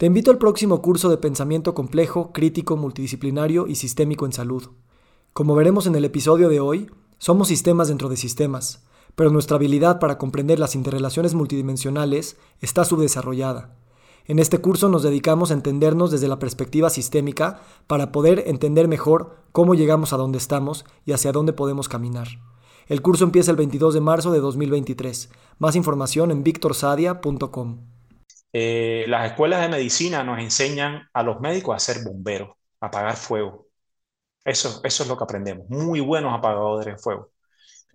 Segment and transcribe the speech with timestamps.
[0.00, 4.70] Te invito al próximo curso de pensamiento complejo, crítico, multidisciplinario y sistémico en salud.
[5.34, 8.82] Como veremos en el episodio de hoy, somos sistemas dentro de sistemas,
[9.14, 13.76] pero nuestra habilidad para comprender las interrelaciones multidimensionales está subdesarrollada.
[14.24, 19.36] En este curso nos dedicamos a entendernos desde la perspectiva sistémica para poder entender mejor
[19.52, 22.28] cómo llegamos a donde estamos y hacia dónde podemos caminar.
[22.86, 25.28] El curso empieza el 22 de marzo de 2023.
[25.58, 27.99] Más información en victorsadia.com.
[28.52, 32.50] Eh, las escuelas de medicina nos enseñan a los médicos a ser bomberos,
[32.80, 33.66] a apagar fuego.
[34.44, 35.68] Eso, eso es lo que aprendemos.
[35.68, 37.30] Muy buenos apagadores de fuego.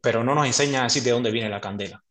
[0.01, 2.01] Pero no nos enseñan a decir de dónde viene la candela.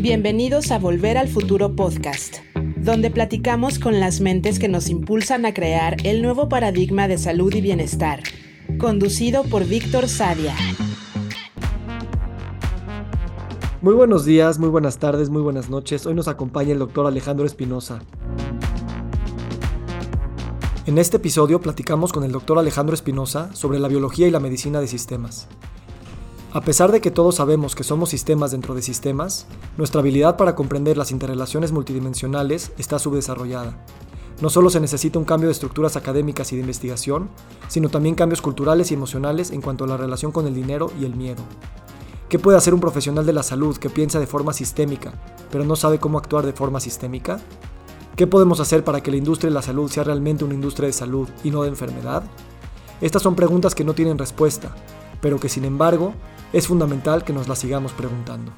[0.00, 2.38] Bienvenidos a Volver al Futuro Podcast,
[2.82, 7.54] donde platicamos con las mentes que nos impulsan a crear el nuevo paradigma de salud
[7.54, 8.24] y bienestar,
[8.78, 10.54] conducido por Víctor Sadia.
[13.80, 16.06] Muy buenos días, muy buenas tardes, muy buenas noches.
[16.06, 18.00] Hoy nos acompaña el doctor Alejandro Espinosa.
[20.84, 24.80] En este episodio platicamos con el doctor Alejandro Espinosa sobre la biología y la medicina
[24.80, 25.46] de sistemas.
[26.54, 29.46] A pesar de que todos sabemos que somos sistemas dentro de sistemas,
[29.78, 33.82] nuestra habilidad para comprender las interrelaciones multidimensionales está subdesarrollada.
[34.42, 37.30] No solo se necesita un cambio de estructuras académicas y de investigación,
[37.68, 41.06] sino también cambios culturales y emocionales en cuanto a la relación con el dinero y
[41.06, 41.42] el miedo.
[42.28, 45.14] ¿Qué puede hacer un profesional de la salud que piensa de forma sistémica,
[45.50, 47.40] pero no sabe cómo actuar de forma sistémica?
[48.14, 50.92] ¿Qué podemos hacer para que la industria de la salud sea realmente una industria de
[50.92, 52.24] salud y no de enfermedad?
[53.00, 54.74] Estas son preguntas que no tienen respuesta,
[55.22, 56.12] pero que sin embargo
[56.52, 58.52] es fundamental que nos la sigamos preguntando.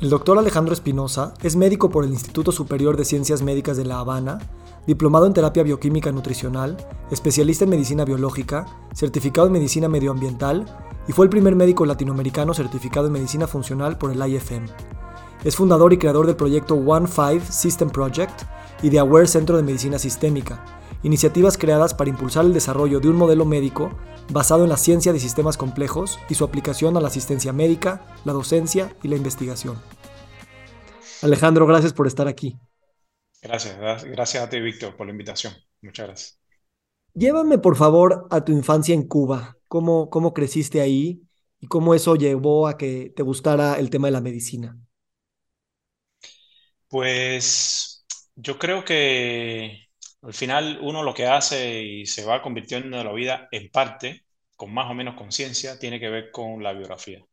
[0.00, 3.98] El doctor Alejandro Espinosa es médico por el Instituto Superior de Ciencias Médicas de La
[3.98, 4.38] Habana,
[4.86, 6.76] diplomado en terapia bioquímica nutricional,
[7.10, 10.64] especialista en medicina biológica, certificado en medicina medioambiental
[11.06, 14.66] y fue el primer médico latinoamericano certificado en medicina funcional por el IFM.
[15.44, 18.42] Es fundador y creador del proyecto One Five System Project
[18.82, 23.16] y de Aware Centro de Medicina Sistémica, iniciativas creadas para impulsar el desarrollo de un
[23.16, 23.96] modelo médico
[24.30, 28.32] basado en la ciencia de sistemas complejos y su aplicación a la asistencia médica, la
[28.32, 29.80] docencia y la investigación.
[31.22, 32.56] Alejandro, gracias por estar aquí.
[33.42, 35.54] Gracias, gracias a ti, Víctor, por la invitación.
[35.82, 36.40] Muchas gracias.
[37.14, 39.56] Llévame, por favor, a tu infancia en Cuba.
[39.66, 41.22] ¿Cómo, cómo creciste ahí
[41.58, 44.78] y cómo eso llevó a que te gustara el tema de la medicina?
[46.88, 48.04] Pues
[48.36, 49.79] yo creo que
[50.22, 54.24] al final uno lo que hace y se va convirtiendo en la vida en parte,
[54.56, 57.24] con más o menos conciencia, tiene que ver con la biografía.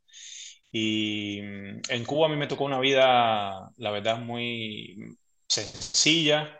[0.71, 4.97] Y mm, en Cuba a mí me tocó una vida, la verdad, muy
[5.47, 6.59] sencilla,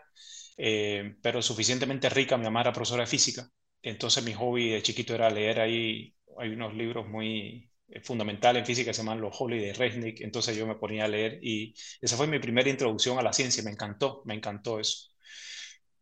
[0.56, 2.36] eh, pero suficientemente rica.
[2.36, 3.48] Mi mamá era profesora de física,
[3.82, 6.14] entonces mi hobby de chiquito era leer ahí.
[6.38, 10.20] Hay unos libros muy eh, fundamentales en física que se llaman Los Holy de Resnick,
[10.20, 13.62] entonces yo me ponía a leer y esa fue mi primera introducción a la ciencia,
[13.62, 15.08] me encantó, me encantó eso.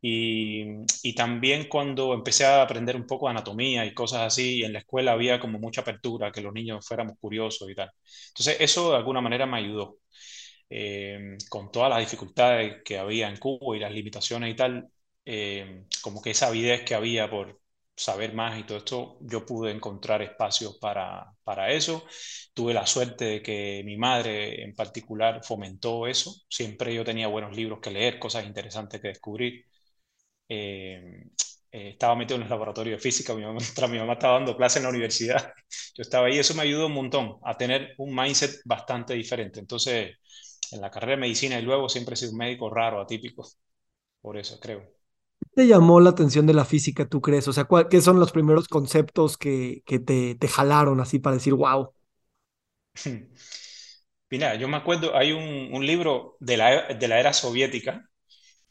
[0.01, 4.81] Y, también cuando empecé a aprender un poco de anatomía y cosas así, en la
[4.81, 7.91] escuela había como mucha apertura, que los niños fuéramos curiosos y tal.
[8.29, 9.99] Entonces eso de alguna manera me ayudó.
[10.69, 14.89] Eh, con todas las dificultades que había en Cuba y las limitaciones y tal,
[15.25, 17.61] eh, como que esa avidez que había por
[17.95, 22.05] saber más y todo esto, yo pude encontrar espacios para, para eso.
[22.53, 26.35] Tuve la suerte de que mi madre en particular fomentó eso.
[26.49, 29.65] Siempre yo tenía buenos libros que leer, cosas interesantes que descubrir.
[30.49, 31.25] Eh,
[31.73, 33.59] eh, estaba metido en el laboratorio de física, mi mamá,
[33.91, 35.53] mi mamá estaba dando clase en la universidad,
[35.95, 39.61] yo estaba ahí, eso me ayudó un montón a tener un mindset bastante diferente.
[39.61, 40.17] Entonces,
[40.73, 43.49] en la carrera de medicina y luego siempre he sido un médico raro, atípico,
[44.23, 44.83] por eso creo.
[45.41, 47.49] ¿Qué te llamó la atención de la física, tú crees?
[47.49, 51.55] O sea, ¿qué son los primeros conceptos que, que te, te, jalaron así para decir,
[51.55, 51.91] wow?
[54.31, 58.09] Mira, yo me acuerdo, hay un, un libro de la, de la era soviética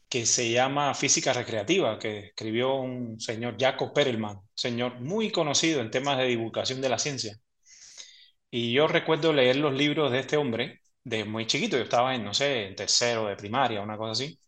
[0.08, 5.90] que se llama Física Recreativa, que escribió un señor Jacob Perelman, señor muy conocido en
[5.90, 7.38] temas de divulgación de la ciencia.
[8.50, 12.24] Y yo recuerdo leer los libros de este hombre de muy chiquito, yo estaba en,
[12.24, 14.38] no sé, en tercero de primaria, una cosa así,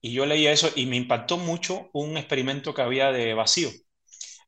[0.00, 3.70] y yo leía eso y me impactó mucho un experimento que había de vacío.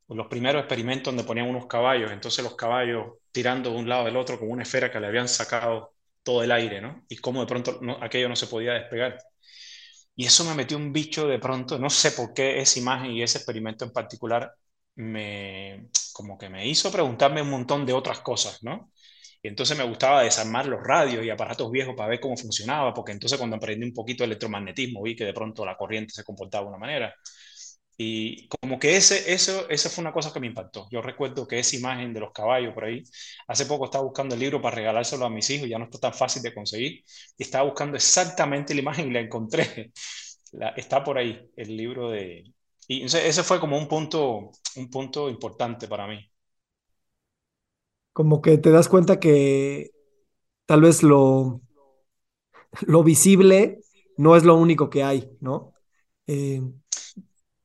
[0.08, 4.16] Los primeros experimentos donde ponían unos caballos, entonces los caballos tirando de un lado del
[4.16, 7.04] otro con una esfera que le habían sacado todo el aire, ¿no?
[7.08, 9.18] Y cómo de pronto aquello no se podía despegar.
[10.16, 13.22] Y eso me metió un bicho de pronto, no sé por qué esa imagen y
[13.22, 14.52] ese experimento en particular
[14.96, 18.90] me, como que me hizo preguntarme un montón de otras cosas, ¿no?
[19.42, 23.12] Y entonces me gustaba desarmar los radios y aparatos viejos para ver cómo funcionaba, porque
[23.12, 26.64] entonces cuando aprendí un poquito de electromagnetismo vi que de pronto la corriente se comportaba
[26.64, 27.14] de una manera.
[27.98, 30.86] Y como que ese, eso, esa fue una cosa que me impactó.
[30.90, 33.02] Yo recuerdo que esa imagen de los caballos por ahí,
[33.48, 36.12] hace poco estaba buscando el libro para regalárselo a mis hijos, ya no está tan
[36.12, 37.02] fácil de conseguir,
[37.38, 39.92] y estaba buscando exactamente la imagen y la encontré.
[40.52, 42.44] La, está por ahí, el libro de...
[42.88, 46.30] Y ese fue como un punto, un punto importante para mí.
[48.12, 49.90] Como que te das cuenta que
[50.66, 51.60] tal vez lo,
[52.82, 53.80] lo visible
[54.16, 55.74] no es lo único que hay, ¿no?
[56.26, 56.62] Eh,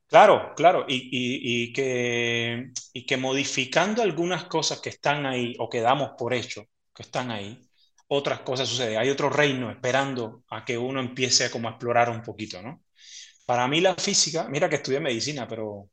[0.07, 6.11] claro, claro, y, que, y que modificando algunas cosas que están ahí o que damos
[6.17, 7.59] por hecho, que están ahí,
[8.13, 8.97] otras cosas suceden.
[8.99, 12.83] Hay otro reino esperando a que uno empiece a como a explorar un poquito, ¿no?
[13.45, 15.89] Para mí la física, mira que estudié medicina, pero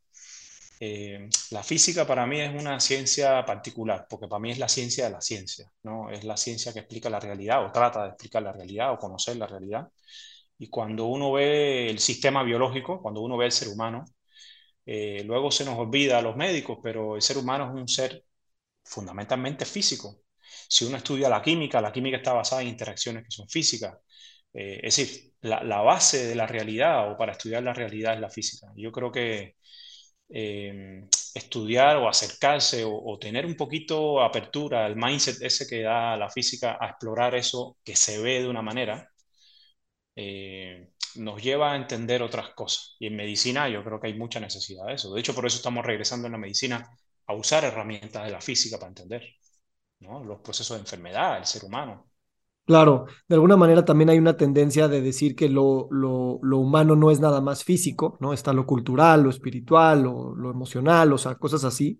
[0.80, 5.04] eh, la física para mí es una ciencia particular, porque para mí es la ciencia
[5.06, 6.10] de la ciencia, ¿no?
[6.10, 9.36] Es la ciencia que explica la realidad o trata de explicar la realidad o conocer
[9.36, 9.88] la realidad.
[10.58, 14.04] Y cuando uno ve el sistema biológico, cuando uno ve el ser humano,
[14.86, 18.24] eh, luego se nos olvida a los médicos, pero el ser humano es un ser
[18.84, 20.22] fundamentalmente físico.
[20.68, 23.96] Si uno estudia la química, la química está basada en interacciones que son físicas.
[24.52, 28.30] Eh, es decir, la, base de la realidad o para estudiar la realidad es la
[28.30, 28.68] física.
[28.76, 29.56] Yo creo que
[30.28, 36.30] eh, estudiar o acercarse o, tener un poquito apertura al mindset ese que da la
[36.30, 39.10] física a explorar eso que se ve de una manera,
[40.16, 42.96] eh, nos lleva a entender otras cosas.
[42.98, 45.12] Y en medicina yo creo que hay mucha necesidad de eso.
[45.14, 46.88] De hecho, por eso estamos regresando en la medicina
[47.26, 49.22] a usar herramientas de la física para entender
[50.00, 52.06] los procesos de enfermedad, el ser humano.
[52.66, 56.96] Claro, de alguna manera también hay una tendencia de decir que lo, lo, lo, humano
[56.96, 58.34] no es nada más físico, ¿no?
[58.34, 61.98] Está lo cultural, lo espiritual, lo, lo emocional, o sea, cosas así.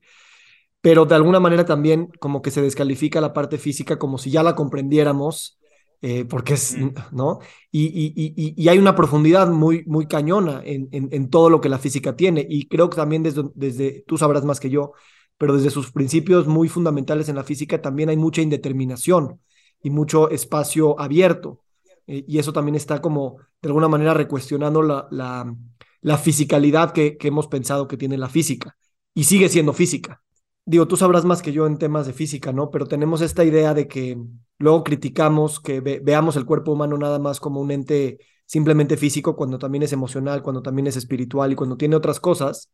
[0.82, 4.42] Pero de alguna manera también como que se descalifica la parte física como si ya
[4.42, 5.58] la comprendiéramos,
[6.02, 6.90] eh, porque es, mm.
[7.12, 7.38] ¿no?
[7.72, 11.62] Y, y, y, y, hay una profundidad muy, muy cañona en, en, en, todo lo
[11.62, 12.46] que la física tiene.
[12.48, 14.92] Y creo que también desde, desde, tú sabrás más que yo,
[15.38, 19.40] pero desde sus principios muy fundamentales en la física también hay mucha indeterminación
[19.82, 21.62] y mucho espacio abierto.
[22.06, 25.54] Eh, y eso también está como, de alguna manera, recuestionando la, la,
[26.00, 28.76] la fisicalidad que, que, hemos pensado que tiene la física.
[29.14, 30.22] Y sigue siendo física.
[30.64, 32.70] Digo, tú sabrás más que yo en temas de física, ¿no?
[32.70, 34.18] Pero tenemos esta idea de que
[34.58, 39.58] luego criticamos que veamos el cuerpo humano nada más como un ente simplemente físico, cuando
[39.58, 42.70] también es emocional, cuando también es espiritual y cuando tiene otras cosas,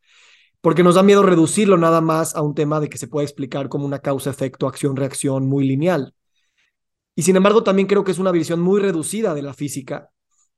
[0.65, 3.69] porque nos da miedo reducirlo nada más a un tema de que se puede explicar
[3.69, 6.15] como una causa-efecto, acción-reacción muy lineal.
[7.15, 10.09] Y sin embargo, también creo que es una visión muy reducida de la física,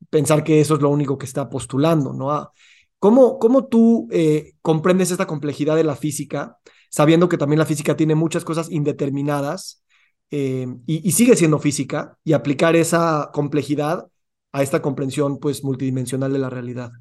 [0.08, 2.30] pensar que eso es lo único que está postulando, ¿no?
[2.30, 2.52] Ah,
[3.00, 6.56] ¿Cómo, cómo tú eh, comprendes esta complejidad de la física,
[6.88, 9.82] sabiendo que también la física tiene muchas cosas indeterminadas
[10.30, 14.06] eh, y, y, sigue siendo física, y aplicar esa complejidad
[14.52, 16.92] a esta comprensión pues multidimensional de la realidad?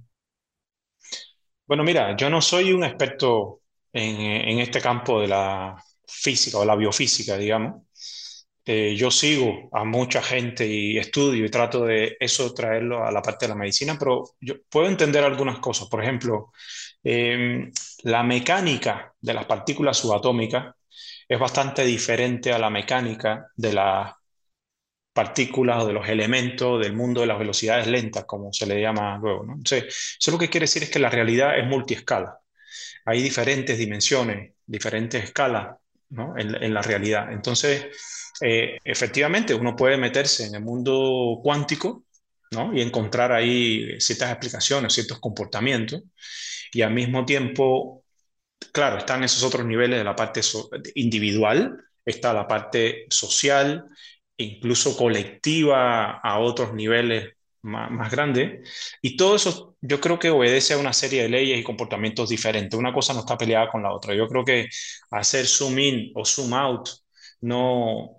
[1.68, 5.76] Bueno, mira, yo no soy un experto en, este campo de la
[6.08, 7.84] física o la biofísica, digamos.
[8.66, 13.22] Eh, yo sigo a mucha gente y estudio y trato de eso traerlo a la
[13.22, 15.88] parte de la medicina, pero yo puedo entender algunas cosas.
[15.88, 16.52] Por ejemplo,
[17.04, 17.72] em,
[18.04, 20.76] la mecánica de las partículas subatómicas
[21.28, 24.14] es bastante diferente a la mecánica de las
[25.16, 29.18] partículas o de los elementos del mundo de las velocidades lentas, como se le llama
[29.18, 29.44] luego.
[29.44, 32.38] Entonces, eso lo que quiere decir es que la realidad es multiescala.
[33.06, 35.78] Hay diferentes dimensiones, diferentes escalas
[36.36, 37.32] en, la realidad.
[37.32, 37.86] Entonces,
[38.42, 42.04] eh, efectivamente uno puede meterse en el mundo cuántico
[42.74, 46.04] y encontrar ahí ciertas explicaciones, ciertos comportamientos,
[46.74, 48.04] y al mismo tiempo,
[48.74, 50.42] claro, están esos otros niveles de la parte
[50.96, 53.86] individual, está la parte social,
[54.38, 58.70] incluso colectiva a otros niveles más, más grandes,
[59.02, 62.78] y todo eso yo creo que obedece a una serie de leyes y comportamientos diferentes.
[62.80, 64.14] Una cosa no está peleada con la otra.
[64.16, 64.68] Yo creo que
[65.12, 66.90] hacer zoom in o zoom out
[67.42, 68.16] no,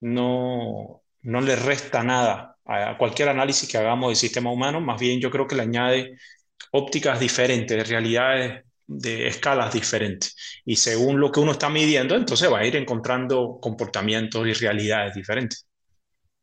[0.00, 5.20] no, no le resta nada a cualquier análisis que hagamos del sistema humano, más bien
[5.20, 6.18] yo creo que le añade
[6.72, 10.34] ópticas diferentes, realidades de escalas diferentes.
[10.64, 15.14] Y según lo que uno está midiendo, entonces va a ir encontrando comportamientos y realidades
[15.14, 15.66] diferentes.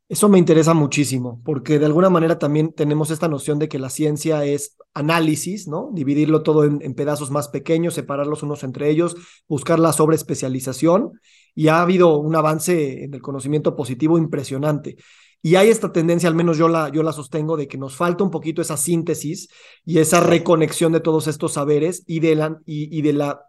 [0.08, 3.90] Eso me interesa muchísimo, porque de alguna manera también tenemos esta noción de que la
[3.90, 5.90] ciencia es análisis, ¿no?
[5.92, 9.16] Dividirlo todo en, en pedazos más pequeños, separarlos unos entre ellos,
[9.48, 11.20] buscar la sobreespecialización,
[11.56, 14.96] y ha habido un avance en el conocimiento positivo impresionante.
[15.46, 18.24] Y hay esta tendencia, al menos yo la, yo la sostengo, de que nos falta
[18.24, 19.48] un poquito esa síntesis
[19.84, 23.42] y esa reconexión de todos estos saberes y de la, y, y de la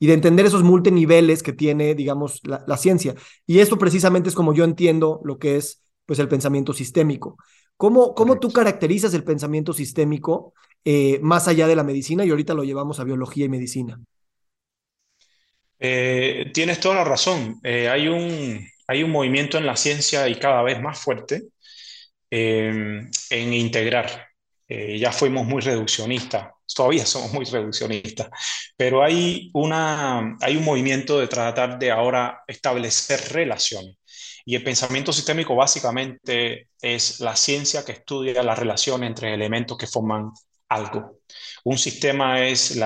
[0.00, 3.14] y de entender esos multiniveles que tiene, digamos, la, la, ciencia.
[3.46, 7.36] Y esto precisamente es como yo entiendo lo que es pues, el pensamiento sistémico.
[7.76, 12.52] ¿Cómo, cómo tú caracterizas el pensamiento sistémico eh, más allá de la medicina y ahorita
[12.52, 14.00] lo llevamos a biología y medicina.
[15.78, 17.60] Eh, tienes toda la razón.
[17.62, 21.42] Eh, hay un, hay un movimiento en la ciencia y cada vez más fuerte
[22.30, 24.28] en integrar.
[24.68, 28.28] ya fuimos muy reduccionistas, todavía somos muy reduccionistas,
[28.76, 33.96] pero hay, una, hay un movimiento de tratar de ahora establecer relaciones.
[34.44, 39.86] Y el pensamiento sistémico básicamente es la ciencia que estudia la relación entre elementos que
[39.86, 40.32] forman
[40.74, 41.18] algo.
[41.64, 42.76] Un sistema es,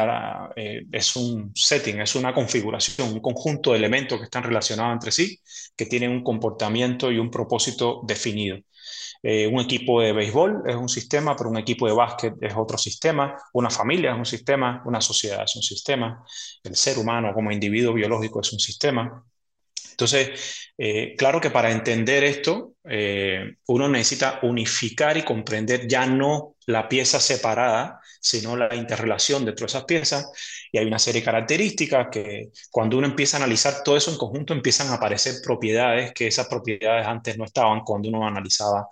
[0.56, 5.12] eh, es un setting, es una configuración, un conjunto de elementos que están relacionados entre
[5.12, 5.40] sí,
[5.76, 8.58] que tienen un comportamiento y un propósito definido.
[9.22, 12.78] Eh, un equipo de béisbol es un sistema, pero un equipo de básquet es otro
[12.78, 16.22] sistema, una familia es un sistema, una sociedad es un sistema,
[16.62, 19.24] el ser humano como individuo biológico es un sistema.
[19.90, 22.74] Entonces, eh, claro que para entender esto,
[23.66, 29.72] uno necesita unificar y comprender ya no la pieza separada, sino la interrelación de todas
[29.72, 30.26] esas piezas.
[30.72, 34.18] Y hay una serie de características que cuando uno empieza a analizar todo eso en
[34.18, 38.88] conjunto, empiezan a aparecer propiedades que esas propiedades antes no estaban cuando uno analizaba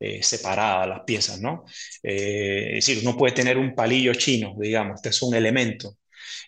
[0.00, 1.64] eh, separadas las piezas, ¿no?
[2.02, 5.96] es decir, uno puede tener un palillo chino, digamos, este es un elemento,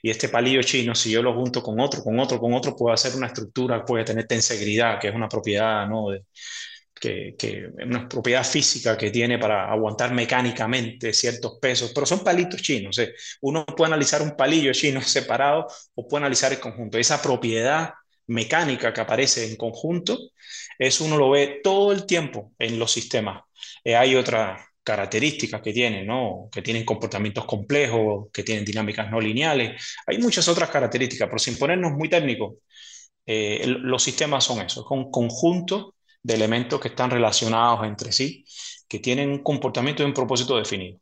[0.02, 2.94] y este palillo chino, si yo lo junto con otro, con otro, con otro, puedo
[2.94, 6.06] hacer una estructura, puede tener tensegridad, que es una propiedad, ¿no?
[7.00, 12.62] Que, que una propiedad física que tiene para aguantar mecánicamente ciertos pesos, pero son palitos
[12.62, 12.98] chinos.
[12.98, 13.14] ¿eh?
[13.40, 16.98] Uno puede analizar un palillo chino separado o puede analizar el conjunto.
[16.98, 17.94] Esa propiedad
[18.26, 20.18] mecánica que aparece en conjunto,
[20.78, 23.42] eso uno lo ve todo el tiempo en los sistemas.
[23.82, 26.48] Eh, hay otra, características que tienen, ¿no?
[26.50, 29.96] Que tienen comportamientos complejos, que tienen dinámicas no lineales.
[30.06, 32.56] Hay muchas otras características, pero sin ponernos muy técnicos,
[33.26, 38.44] eh, los sistemas son eso, es un conjunto de elementos que están relacionados entre sí,
[38.88, 40.98] que tienen un comportamiento y un propósito definido.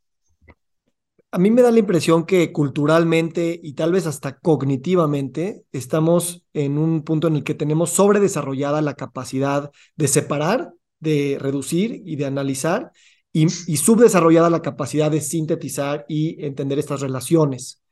[1.30, 6.78] A mí me da la impresión que culturalmente y tal vez hasta cognitivamente estamos en
[6.78, 12.24] un punto en el que tenemos sobredesarrollada la capacidad de separar, de reducir y de
[12.24, 12.92] analizar
[13.32, 17.82] y, subdesarrollada la capacidad de sintetizar y entender estas relaciones.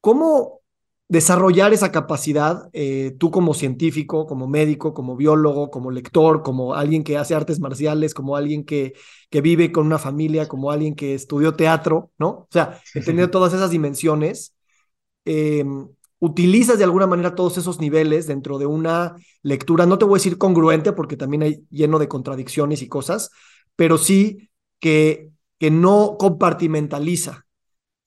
[0.00, 0.59] ¿Cómo
[1.10, 7.02] desarrollar esa capacidad, eh, tú como científico, como médico, como biólogo, como lector, como alguien
[7.02, 8.92] que hace artes marciales, como alguien que,
[9.28, 12.28] que vive con una familia, como alguien que estudió teatro, ¿no?
[12.28, 14.54] O sea, entendiendo todas esas dimensiones,
[15.24, 15.88] em,
[16.20, 20.20] utilizas de alguna manera todos esos niveles dentro de una lectura, no te voy a
[20.20, 23.30] decir congruente porque también hay lleno de contradicciones y cosas,
[23.74, 24.48] pero sí
[24.78, 27.46] que, que no compartimentaliza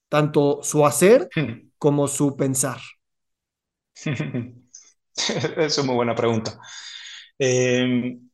[0.07, 1.73] tanto su hacer hmm.
[1.83, 2.79] Como su pensar.
[5.57, 6.57] Es una muy buena pregunta.
[7.37, 8.29] Em,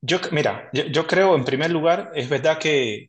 [0.00, 3.08] yo, mira, yo, creo en primer lugar, es verdad que,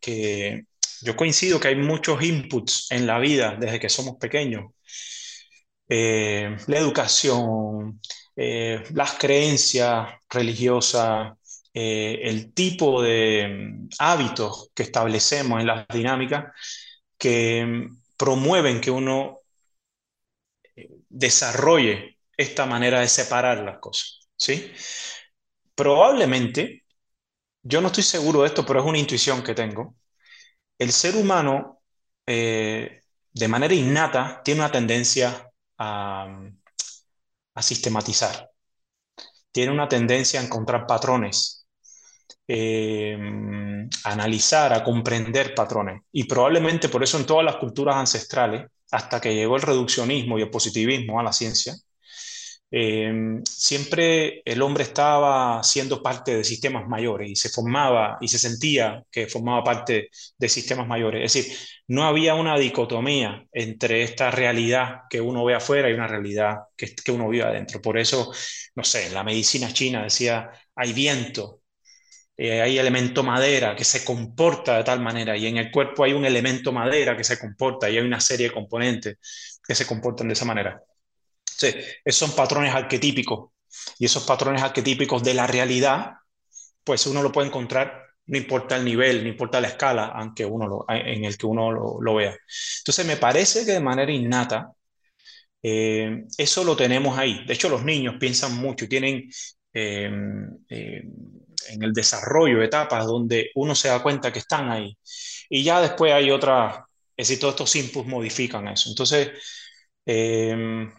[1.02, 4.72] yo coincido que hay muchos inputs en la vida desde que somos pequeños.
[5.88, 8.02] Eh, la educación,
[8.36, 11.38] eh, las creencias religiosas,
[11.74, 16.46] eh, el tipo de mm, hábitos que establecemos en las dinámicas
[17.18, 19.42] que mm, promueven que uno
[20.76, 24.72] eh, desarrolle esta manera de separar las cosas, ¿sí?
[25.76, 26.84] Probablemente,
[27.64, 29.98] yo no estoy seguro de esto, pero es una intuición que tengo,
[30.80, 31.82] el ser humano
[32.28, 33.02] eh,
[33.34, 36.28] de manera innata tiene una tendencia a,
[37.56, 38.52] a sistematizar,
[39.52, 41.65] tiene una tendencia a encontrar patrones
[42.48, 43.18] eh,
[44.04, 46.02] analizar, a comprender patrones.
[46.12, 50.44] Y probablemente por eso en todas las culturas ancestrales, hasta que llegó el reduccionismo y
[50.44, 51.74] el positivismo a la ciencia,
[52.72, 58.40] eh, siempre el hombre estaba siendo parte de sistemas mayores y se formaba y se
[58.40, 61.24] sentía que formaba parte de sistemas mayores.
[61.26, 66.08] Es decir, no había una dicotomía entre esta realidad que uno ve afuera y una
[66.08, 67.82] realidad que, que uno vive adentro.
[67.82, 68.32] Por eso,
[68.76, 71.62] no sé, la medicina china decía, hay viento,
[72.38, 76.14] eh, hay elemento madera que se comporta de tal manera y en el cuerpo hay
[76.14, 79.18] un elemento madera que se comporta y hay una serie de componentes
[79.66, 80.82] que se comportan de esa manera.
[81.46, 81.74] Sí,
[82.04, 83.52] esos son patrones arquetípicos
[84.00, 86.14] y esos patrones arquetípicos de la realidad,
[86.84, 90.68] pues uno lo puede encontrar no importa el nivel, no importa la escala aunque uno
[90.68, 92.36] lo, en el que uno lo, vea.
[92.80, 94.72] Entonces me parece que de manera innata
[95.62, 97.46] eh, eso lo tenemos ahí.
[97.46, 99.30] De hecho, los niños piensan mucho, tienen
[99.74, 101.04] eh,
[101.70, 104.98] en el desarrollo, etapas donde uno se da cuenta que están ahí.
[105.50, 106.78] Y ya después hay otras,
[107.18, 108.90] es decir, todos estos inputs modifican eso.
[108.90, 109.32] Entonces,
[110.06, 110.92] em,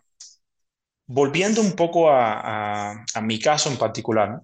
[1.06, 4.40] volviendo un poco a, mi caso en particular,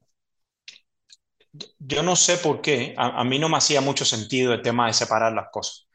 [1.79, 4.95] yo no sé por qué, a, mí no me hacía mucho sentido el tema de
[4.95, 5.87] separar las cosas.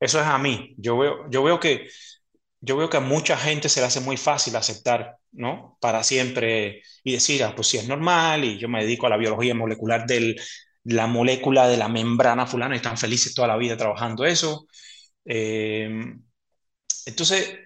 [0.00, 0.74] Eso es a mí.
[0.78, 1.88] Yo veo, yo veo que
[2.62, 5.76] yo veo que a mucha gente se le hace muy fácil aceptar, ¿no?
[5.80, 9.16] Para siempre y decir, ah, pues sí es normal y yo me dedico a la
[9.16, 10.36] biología molecular de
[10.84, 14.66] la molécula de la membrana fulana y están felices toda la vida trabajando eso.
[15.24, 15.90] Eh,
[17.06, 17.58] entonces,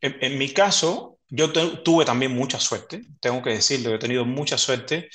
[0.00, 5.08] en, mi caso, yo tuve también mucha suerte, tengo que decirlo, he tenido mucha suerte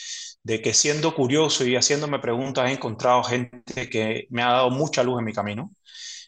[0.44, 5.04] de que siendo curioso y haciéndome preguntas he encontrado gente que me ha dado mucha
[5.04, 5.72] luz en mi camino.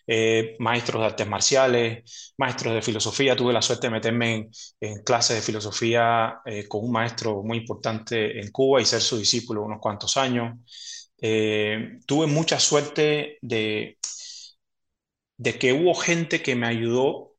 [0.08, 3.36] Eh, maestros de artes marciales, maestros de filosofía.
[3.36, 8.40] Tuve la suerte de meterme en, clases de filosofía eh, con un maestro muy importante
[8.40, 10.58] en Cuba y ser su discípulo unos cuantos años.
[11.22, 13.98] Eh, tuve mucha suerte de,
[15.60, 17.36] que hubo gente que me ayudó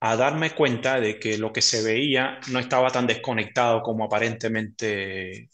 [0.00, 5.50] a darme cuenta de que lo que se veía no estaba tan desconectado como aparentemente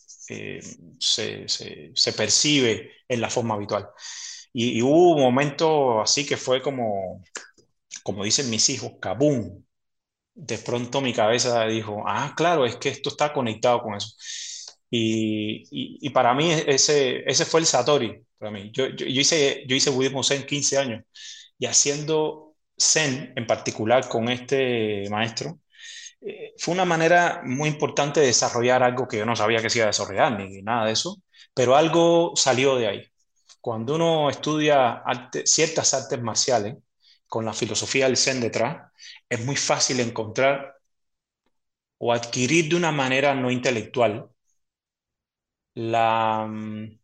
[0.98, 3.88] se, percibe en la forma habitual.
[4.54, 7.22] Y, hubo un momento así que fue como,
[8.04, 9.64] como dicen mis hijos, kabum.
[10.34, 14.14] De pronto mi cabeza dijo, ah, claro, es que esto está conectado con eso.
[14.90, 15.64] Y,
[16.06, 18.70] y, para mí ese, ese fue el Satori, para mí.
[18.72, 21.04] Yo, yo, hice, yo hice budismo Zen 15 años
[21.58, 25.60] y haciendo Zen en particular con este maestro,
[26.20, 29.78] eh, fue una manera muy importante de desarrollar algo que yo no sabía que se
[29.78, 31.22] iba a desarrollar ni nada de eso,
[31.54, 33.13] pero algo salió de ahí
[33.64, 35.02] cuando uno estudia
[35.46, 36.76] ciertas artes marciales
[37.26, 38.92] con la filosofía del Zen detrás,
[39.28, 40.76] es muy fácil encontrar
[41.98, 44.30] o adquirir de una manera no intelectual
[45.74, 46.98] la mm,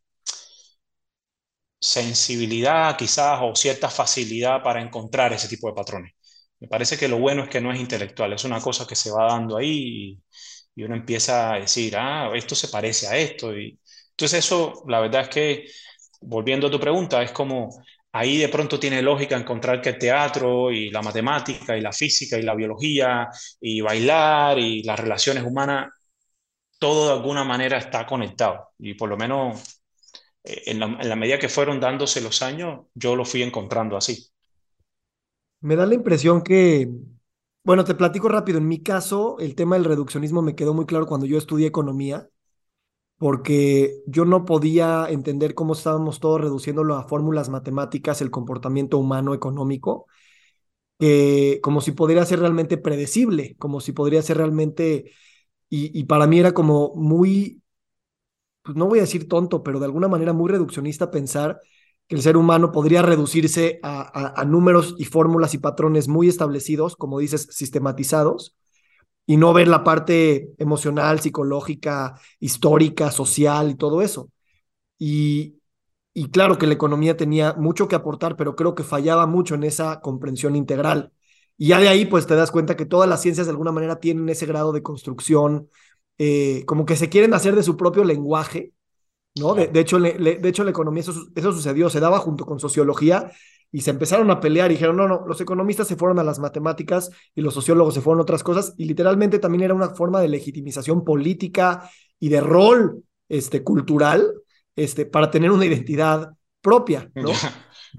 [1.79, 6.13] sensibilidad quizás o cierta facilidad para encontrar ese tipo de patrones.
[6.59, 9.09] Me parece que lo bueno es que no es intelectual, es una cosa que se
[9.11, 10.21] va dando ahí
[10.75, 13.57] y, y uno empieza a decir, ah, esto se parece a esto.
[13.57, 13.79] Y,
[14.11, 15.65] entonces eso, la verdad es que
[16.21, 17.69] volviendo a tu pregunta, es como
[18.11, 22.37] ahí de pronto tiene lógica encontrar que el teatro y la matemática y la física
[22.37, 25.91] y la biología y bailar y las relaciones humanas,
[26.79, 28.69] todo de alguna manera está conectado.
[28.79, 29.81] Y por lo menos
[30.43, 34.27] eh, en la, medida que fueron dándose los años, yo lo fui encontrando así.
[35.61, 36.89] Me da la impresión que,
[37.63, 41.05] bueno, te platico rápido, en mi caso, el tema del reduccionismo me quedó muy claro
[41.05, 42.27] cuando yo estudié economía
[43.21, 49.35] porque yo no podía entender cómo estábamos todos reduciéndolo a fórmulas matemáticas, el comportamiento humano
[49.35, 50.07] económico,
[51.61, 55.11] como si podría ser realmente predecible, como si podría ser realmente,
[55.69, 57.61] y, para mí era como muy,
[58.63, 61.59] pues no voy a decir tonto, pero de alguna manera muy reduccionista pensar
[62.07, 67.19] que el ser humano podría reducirse a números y fórmulas y patrones muy establecidos, como
[67.19, 68.57] dices, sistematizados,
[69.25, 74.29] y no ver la parte emocional, psicológica, histórica, social y todo eso.
[74.97, 75.59] Y,
[76.13, 79.63] y claro que la economía tenía mucho que aportar, pero creo que fallaba mucho en
[79.63, 81.11] esa comprensión integral.
[81.57, 83.99] Y ya de ahí, pues te das cuenta que todas las ciencias de alguna manera
[83.99, 85.69] tienen ese grado de construcción,
[86.17, 88.73] eh, como que se quieren hacer de su propio lenguaje,
[89.35, 89.53] ¿no?
[89.55, 93.31] De, hecho, de hecho, la economía, eso, eso sucedió, se daba junto con sociología
[93.71, 96.39] y se empezaron a pelear y dijeron, no, no, los economistas se fueron a las
[96.39, 100.21] matemáticas y los sociólogos se fueron a otras cosas y literalmente también era una forma
[100.21, 104.33] de legitimización política y de rol este, cultural
[104.75, 106.31] este, para tener una identidad
[106.61, 107.31] propia, ¿no?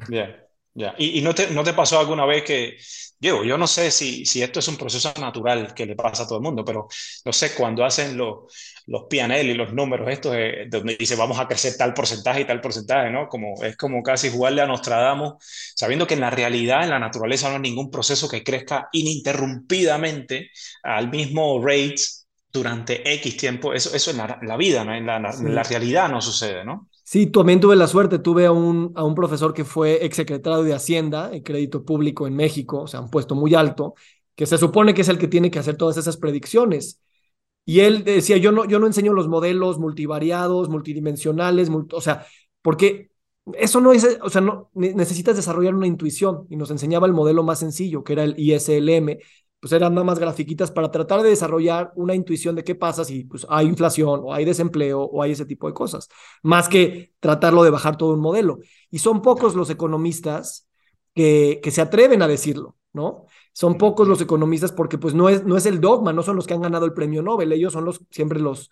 [0.09, 0.37] Bien,
[0.75, 0.95] ya.
[0.99, 2.77] ¿Y, no, te, no, te, pasó alguna vez que,
[3.19, 6.27] Diego, yo no sé si, si esto es un proceso natural que le pasa a
[6.27, 6.87] todo el mundo, pero
[7.25, 8.53] no sé, cuando hacen los
[8.87, 10.35] los PNL y los números estos,
[10.69, 13.29] donde dice vamos a crecer tal porcentaje y tal porcentaje, ¿no?
[13.29, 15.35] Como, es como casi jugarle a Nostradamus,
[15.75, 20.51] sabiendo que en la realidad, en la naturaleza, no hay ningún proceso que crezca ininterrumpidamente
[20.83, 22.03] al mismo rate
[22.53, 23.73] durante X tiempo.
[23.73, 24.95] Eso, eso en la, vida, ¿no?
[24.95, 26.89] En la, la, realidad no sucede, ¿no?
[27.05, 30.75] Sí, también tuve la suerte, tuve a un, a un profesor que fue exsecretario de
[30.75, 33.95] Hacienda, en crédito público en México, o sea, un puesto muy alto,
[34.35, 37.01] que se supone que es el que tiene que hacer todas esas predicciones
[37.65, 42.27] y él decía, yo no, yo no enseño los modelos multivariados, multidimensionales, o sea,
[42.61, 43.11] porque
[43.55, 47.43] eso no es, o sea, no, necesitas desarrollar una intuición y nos enseñaba el modelo
[47.43, 49.19] más sencillo, que era el ISLM,
[49.61, 53.25] pues eran nada más grafiquitas para tratar de desarrollar una intuición de qué pasa si
[53.25, 56.09] pues, hay inflación o hay desempleo o hay ese tipo de cosas,
[56.43, 58.59] más que tratarlo de bajar todo un modelo.
[58.91, 60.69] Y son pocos los economistas
[61.15, 63.27] que, que se atreven a decirlo, ¿no?
[63.53, 66.47] Son pocos los economistas porque pues no es, no es el dogma, no son los
[66.47, 68.71] que han ganado el premio Nobel, ellos son los, siempre los,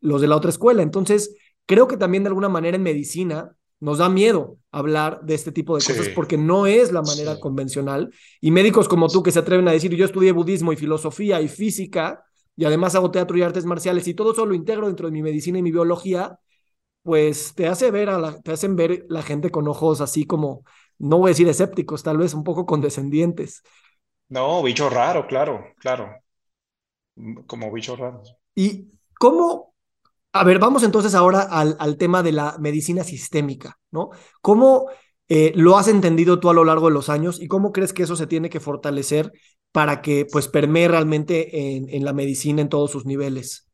[0.00, 0.82] los de la otra escuela.
[0.82, 1.34] Entonces,
[1.66, 5.76] creo que también de alguna manera en medicina nos da miedo hablar de este tipo
[5.76, 8.12] de cosas porque no es la manera convencional.
[8.40, 11.48] Y médicos como tú que se atreven a decir, yo estudié budismo y filosofía y
[11.48, 12.24] física,
[12.56, 15.22] y además hago teatro y artes marciales, y todo eso lo integro dentro de mi
[15.22, 16.38] medicina y mi biología,
[17.02, 20.64] pues te hace ver a la, te hacen ver la gente con ojos así como,
[20.98, 23.62] no voy a decir escépticos, tal vez un poco condescendientes.
[24.30, 26.22] No, bicho raro, claro, claro.
[27.46, 28.36] Como bichos raros.
[28.54, 28.88] ¿Y
[29.18, 29.74] cómo?
[30.32, 34.10] A ver, vamos entonces ahora al, al tema de la medicina sistémica, ¿no?
[34.42, 34.88] ¿Cómo
[35.28, 38.04] eh, lo has entendido tú a lo largo de los años y cómo crees que
[38.04, 39.32] eso se tiene que fortalecer
[39.72, 43.68] para que pues permee realmente en, en la medicina en todos sus niveles?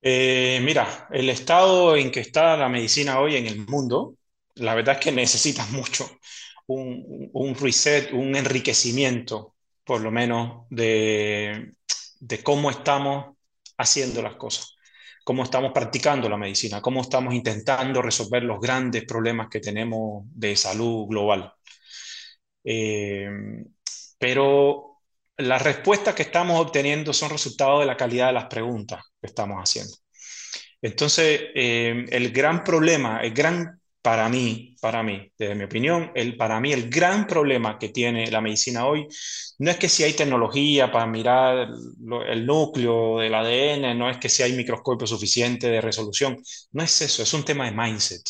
[0.00, 4.16] Eh, mira, el estado en que está la medicina hoy en el mundo,
[4.56, 6.08] la verdad es que necesita mucho
[6.66, 11.72] un, un reset, un enriquecimiento, por lo menos, de,
[12.20, 13.36] de cómo estamos
[13.78, 14.76] haciendo las cosas,
[15.24, 20.56] cómo estamos practicando la medicina, cómo estamos intentando resolver los grandes problemas que tenemos de
[20.56, 21.52] salud global.
[22.64, 23.28] Eh,
[24.18, 25.00] pero
[25.36, 29.58] las respuestas que estamos obteniendo son resultado de la calidad de las preguntas que estamos
[29.58, 29.94] haciendo.
[30.80, 36.36] Entonces, eh, el gran problema, el gran, para mí, para mí, desde mi opinión, el,
[36.36, 39.06] para mí el gran problema que tiene la medicina hoy
[39.58, 41.68] no es que si hay tecnología para mirar
[42.00, 46.36] lo- el núcleo del ADN, no es que si hay microscopio suficiente de resolución,
[46.72, 48.22] no es eso, es un tema de mindset,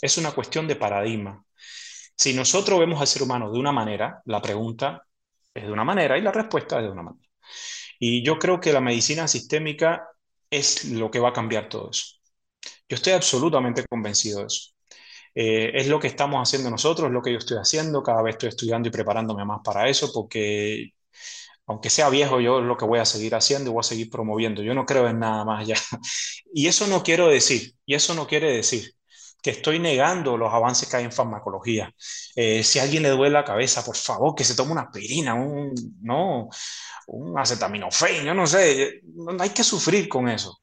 [0.00, 1.44] es una cuestión de paradigma.
[2.16, 5.02] Si nosotros vemos al ser humano de una manera, la pregunta
[5.54, 7.26] es de una manera y la respuesta es de una manera.
[7.98, 10.08] Y yo creo que la medicina sistémica
[10.50, 12.16] es lo que va a cambiar todo eso.
[12.88, 14.70] Yo estoy absolutamente convencido de eso.
[15.34, 18.34] Eh, es lo que estamos haciendo nosotros, es lo que yo estoy haciendo, cada vez
[18.34, 20.90] estoy estudiando y preparándome más para eso, porque
[21.66, 24.10] aunque sea viejo, yo es lo que voy a seguir haciendo y voy a seguir
[24.10, 24.62] promoviendo.
[24.62, 25.76] Yo no creo en nada más ya.
[26.52, 28.92] Y eso no quiero decir, y eso no quiere decir
[29.42, 31.94] que estoy negando los avances que hay en farmacología.
[32.36, 35.34] Eh, si a alguien le duele la cabeza, por favor, que se tome una aspirina,
[35.34, 36.48] un, no,
[37.08, 40.60] un acetaminofén, yo no sé, no hay que sufrir con eso.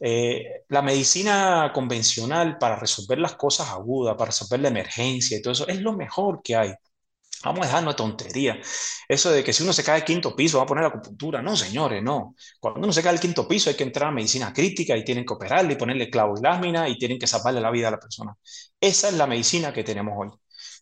[0.00, 5.52] Eh, la medicina convencional para resolver las cosas agudas, para resolver la emergencia y todo
[5.52, 6.74] eso, es lo mejor que hay.
[7.44, 8.60] Vamos a dejarnos de tontería.
[9.08, 11.42] Eso de que si uno se cae al quinto piso va a poner la acupuntura.
[11.42, 12.34] No, señores, no.
[12.60, 15.24] Cuando uno se cae al quinto piso hay que entrar a medicina crítica y tienen
[15.24, 18.00] que operarle y ponerle clavo y lámina y tienen que salvarle la vida a la
[18.00, 18.36] persona.
[18.80, 20.30] Esa es la medicina que tenemos hoy.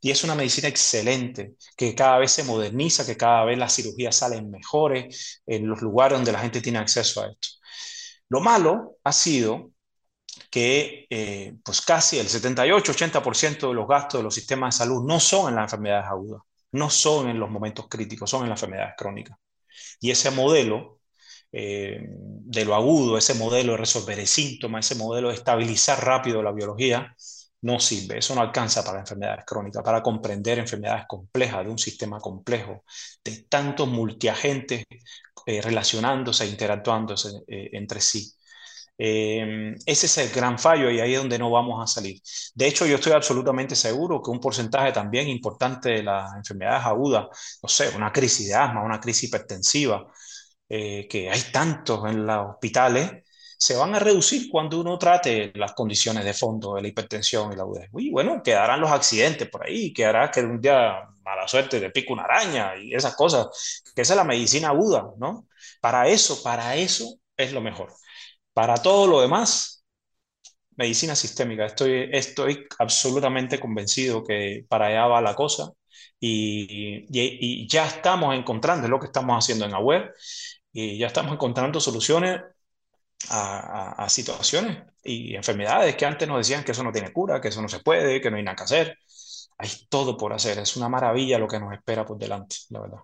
[0.00, 4.16] Y es una medicina excelente, que cada vez se moderniza, que cada vez las cirugías
[4.16, 7.48] salen mejores en los lugares donde la gente tiene acceso a esto.
[8.28, 9.70] Lo malo ha sido
[10.50, 15.20] que eh, pues casi el 78-80% de los gastos de los sistemas de salud no
[15.20, 18.94] son en las enfermedades agudas, no son en los momentos críticos, son en las enfermedades
[18.96, 19.36] crónicas.
[20.00, 21.00] Y ese modelo
[21.52, 26.42] eh, de lo agudo, ese modelo de resolver el síntoma, ese modelo de estabilizar rápido
[26.42, 27.14] la biología,
[27.62, 28.18] no sirve.
[28.18, 32.84] Eso no alcanza para enfermedades crónicas, para comprender enfermedades complejas de un sistema complejo,
[33.24, 34.84] de tantos multiagentes
[35.46, 38.32] eh, relacionándose interactuándose eh, entre sí.
[38.96, 42.20] Eh, ese es el gran fallo y ahí es donde no vamos a salir.
[42.54, 47.26] De hecho, yo estoy absolutamente seguro que un porcentaje también importante de las enfermedades agudas,
[47.62, 50.06] no sé, una crisis de asma, una crisis hipertensiva,
[50.68, 53.24] eh, que hay tantos en los hospitales,
[53.58, 57.56] se van a reducir cuando uno trate las condiciones de fondo de la hipertensión y
[57.56, 57.86] la aguda.
[57.98, 62.12] Y bueno, quedarán los accidentes por ahí, quedará que un día mala suerte te pica
[62.12, 65.48] una araña y esas cosas, que esa es la medicina aguda, ¿no?
[65.80, 67.92] Para eso, para eso es lo mejor.
[68.54, 69.84] Para todo lo demás,
[70.76, 71.66] medicina sistémica.
[71.66, 75.70] Estoy, estoy absolutamente convencido que para allá va la cosa
[76.20, 80.10] y, y- ya estamos encontrando es lo que estamos haciendo en la web
[80.72, 82.40] y ya estamos encontrando soluciones
[83.30, 87.40] a, a- a situaciones y enfermedades que antes nos decían que eso no tiene cura,
[87.40, 88.98] que eso no se puede, que no hay nada que hacer.
[89.58, 90.58] Hay todo por hacer.
[90.58, 92.98] Es una maravilla lo que nos espera por delante, la verdad.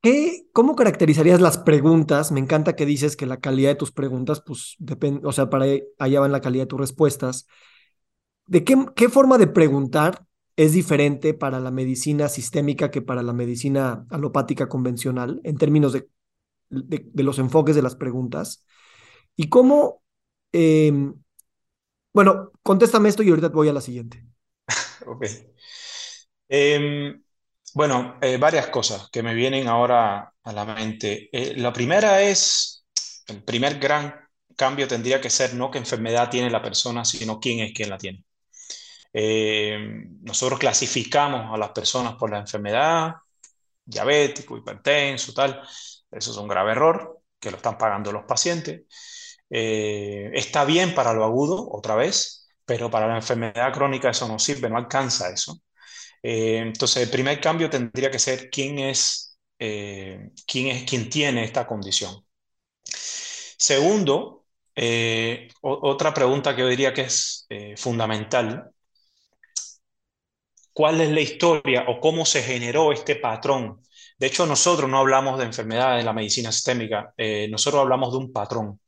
[0.00, 2.30] ¿Qué, cómo caracterizarías las preguntas?
[2.30, 5.66] Me encanta que dices que la calidad de tus preguntas, pues depende, o sea, para
[5.98, 7.46] allá va en la calidad de tus respuestas.
[8.46, 10.24] ¿De qué, qué forma de preguntar
[10.56, 16.08] es diferente para la medicina sistémica que para la medicina alopática convencional en términos de,
[16.70, 18.64] de, los enfoques de las preguntas?
[19.36, 20.02] ¿Y cómo,
[20.52, 21.12] eh,
[22.18, 24.24] bueno, contéstame esto y ahorita voy a la siguiente.
[25.06, 25.24] Ok.
[26.48, 27.22] Em,
[27.74, 31.28] bueno, eh, varias cosas que me vienen ahora a la mente.
[31.32, 32.84] Eh, la primera es,
[33.28, 34.12] el primer gran
[34.56, 37.98] cambio tendría que ser no qué enfermedad tiene la persona, sino quién es quien la
[37.98, 38.24] tiene.
[39.12, 39.78] Eh,
[40.22, 43.14] nosotros clasificamos a las personas por la enfermedad,
[43.84, 45.62] diabético, hipertenso, tal.
[46.10, 48.86] Eso es un grave error que lo están pagando los pacientes.
[49.50, 54.38] Eh, está bien para lo agudo, otra vez, pero para la enfermedad crónica eso no
[54.38, 55.60] sirve, no alcanza eso.
[56.22, 61.44] Eh, entonces, el primer cambio tendría que ser quién es, eh, quién es quien tiene
[61.44, 62.24] esta condición.
[63.58, 64.44] Segundo,
[65.62, 68.70] otra pregunta que yo diría que es fundamental,
[70.72, 73.82] ¿cuál es la historia o cómo se generó este patrón?
[74.18, 77.12] De hecho, nosotros no hablamos de enfermedades en la medicina sistémica,
[77.50, 78.80] nosotros hablamos de un patrón.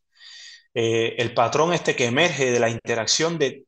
[0.74, 3.64] El patrón este que emerge de la interacción de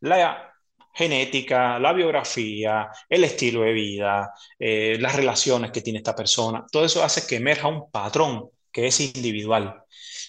[0.00, 0.52] la
[0.94, 7.04] genética, la biografía, el estilo de vida, las relaciones que tiene esta persona, todo eso
[7.04, 9.82] hace que emerja un patrón que es individual.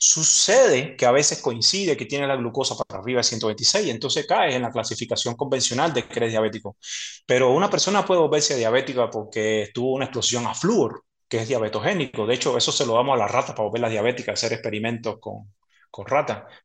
[0.03, 4.25] Sucede que a veces coincide que tiene la glucosa para arriba de 126 y entonces
[4.25, 6.75] cae en la clasificación convencional de que eres diabético.
[7.25, 12.25] Pero una persona puede volverse diabética porque tuvo una explosión a flúor, que es diabetogénico.
[12.25, 15.53] De hecho, eso se lo damos a las ratas para volverlas diabéticas, hacer experimentos con,
[15.91, 16.05] con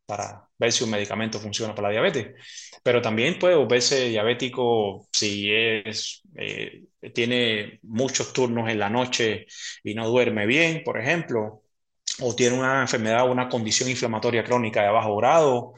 [0.06, 2.34] para ver si un medicamento funciona para la diabetes.
[2.82, 9.46] Pero también puede volverse diabético si es, eh, tiene muchos turnos en la noche
[9.82, 11.64] y no duerme bien, por ejemplo,
[12.20, 15.74] o tiene una enfermedad o una condición inflamatoria crónica de bajo grado,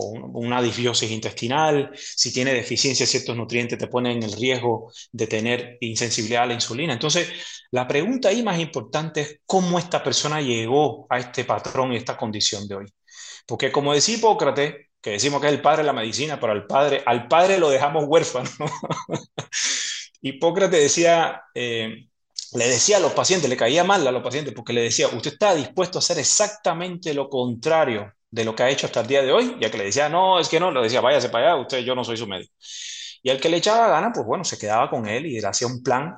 [0.00, 5.26] una disbiosis intestinal, si tiene deficiencia de ciertos nutrientes, te pone en el riesgo de
[5.26, 6.92] tener insensibilidad a la insulina.
[6.92, 7.28] Entonces,
[7.70, 12.16] la pregunta ahí más importante es cómo esta persona llegó a este patrón y esta
[12.16, 12.86] condición de hoy.
[13.46, 16.66] Porque como decía Hipócrates, que decimos que es el padre de la medicina, pero al
[16.66, 18.50] padre, al padre lo dejamos huérfano.
[20.22, 22.08] Hipócrates decía, eh,
[22.52, 25.32] le decía a los pacientes, le caía mal a los pacientes porque le decía, usted
[25.32, 29.22] está dispuesto a hacer exactamente lo contrario de lo que ha hecho hasta el día
[29.22, 31.62] de hoy, ya que le decía, no, es que no, le decía, váyase para allá,
[31.62, 32.52] usted, yo no soy su médico.
[33.22, 35.66] Y al que le echaba gana, pues bueno, se quedaba con él y le hacía
[35.66, 36.16] un plan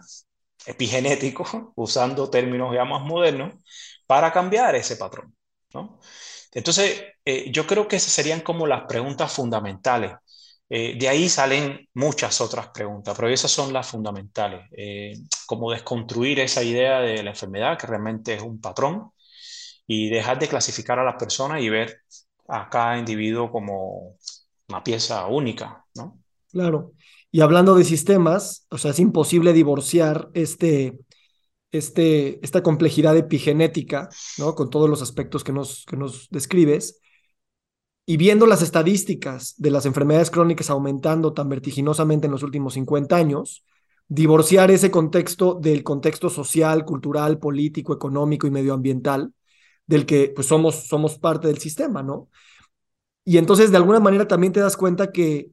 [0.66, 3.54] epigenético, usando términos ya más modernos,
[4.06, 5.34] para cambiar ese patrón,
[5.74, 5.98] ¿no?
[6.52, 10.12] Entonces, eh, yo creo que esas serían como las preguntas fundamentales.
[10.68, 15.14] Eh, de ahí salen muchas otras preguntas, pero esas son las fundamentales, eh,
[15.46, 19.12] como desconstruir esa idea de la enfermedad, que realmente es un patrón,
[19.86, 22.02] y dejar de clasificar a las personas y ver
[22.48, 24.16] a cada individuo como
[24.68, 26.18] una pieza única, ¿no?
[26.50, 26.92] Claro.
[27.30, 30.98] Y hablando de sistemas, o sea, es imposible divorciar este,
[31.70, 34.54] este, esta complejidad epigenética, ¿no?
[34.54, 37.00] Con todos los aspectos que nos, que nos describes,
[38.04, 43.16] y viendo las estadísticas de las enfermedades crónicas aumentando tan vertiginosamente en los últimos 50
[43.16, 43.64] años,
[44.08, 49.32] divorciar ese contexto del contexto social, cultural, político, económico y medioambiental,
[49.86, 52.28] del que pues somos, somos parte del sistema, ¿no?
[53.24, 55.50] Y entonces de alguna manera también te das cuenta que,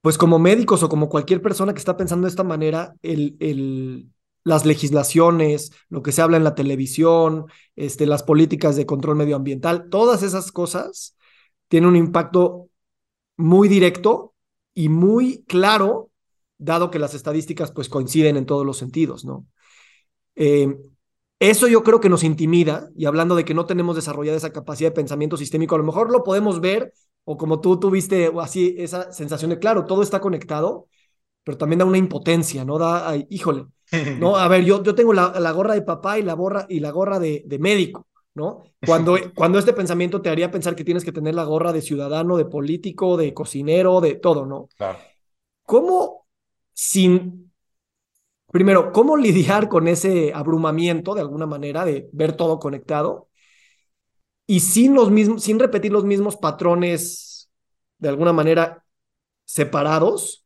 [0.00, 4.08] pues como médicos o como cualquier persona que está pensando de esta manera, el, el,
[4.44, 9.88] las legislaciones, lo que se habla en la televisión, este, las políticas de control medioambiental,
[9.90, 11.16] todas esas cosas
[11.68, 12.68] tienen un impacto
[13.36, 14.34] muy directo
[14.74, 16.10] y muy claro,
[16.58, 19.46] dado que las estadísticas pues coinciden en todos los sentidos, ¿no?
[20.34, 20.76] Eh,
[21.50, 24.90] eso yo creo que nos intimida, y hablando de que no tenemos desarrollada esa capacidad
[24.90, 26.92] de pensamiento sistémico, a lo mejor lo podemos ver,
[27.24, 30.86] o como tú tuviste así esa sensación de, claro, todo está conectado,
[31.44, 32.78] pero también da una impotencia, ¿no?
[32.78, 33.66] Da, híjole,
[34.18, 34.36] ¿no?
[34.36, 36.90] A ver, yo, yo tengo la, la, gorra de papá y la, borra, y la
[36.90, 38.62] gorra de, de médico, ¿no?
[38.86, 42.36] Cuando, cuando este pensamiento te haría pensar que tienes que tener la gorra de ciudadano,
[42.36, 44.68] de político, de cocinero, de todo, ¿no?
[44.76, 44.98] Claro.
[45.64, 46.26] ¿Cómo
[46.72, 47.51] sin...
[48.52, 53.30] Primero, ¿cómo lidiar con ese abrumamiento de alguna manera de ver todo conectado?
[54.46, 57.50] Y sin, los mismos, sin repetir los mismos patrones
[57.96, 58.84] de alguna manera
[59.46, 60.44] separados,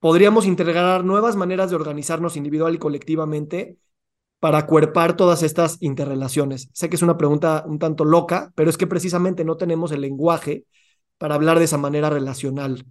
[0.00, 3.78] podríamos integrar nuevas maneras de organizarnos individual y colectivamente
[4.40, 6.70] para acuerpar todas estas interrelaciones.
[6.72, 10.00] Sé que es una pregunta un tanto loca, pero es que precisamente no tenemos el
[10.00, 10.66] lenguaje
[11.18, 12.84] para hablar de esa manera relacional.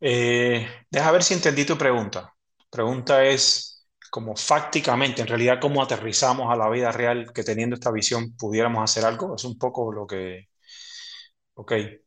[0.00, 2.34] Eh, deja ver si entendí tu pregunta.
[2.70, 7.90] Pregunta es como fácticamente, en realidad, cómo aterrizamos a la vida real que teniendo esta
[7.90, 9.34] visión pudiéramos hacer algo.
[9.34, 10.48] Es un poco lo que...
[11.54, 11.72] Ok.
[11.72, 12.00] Eh,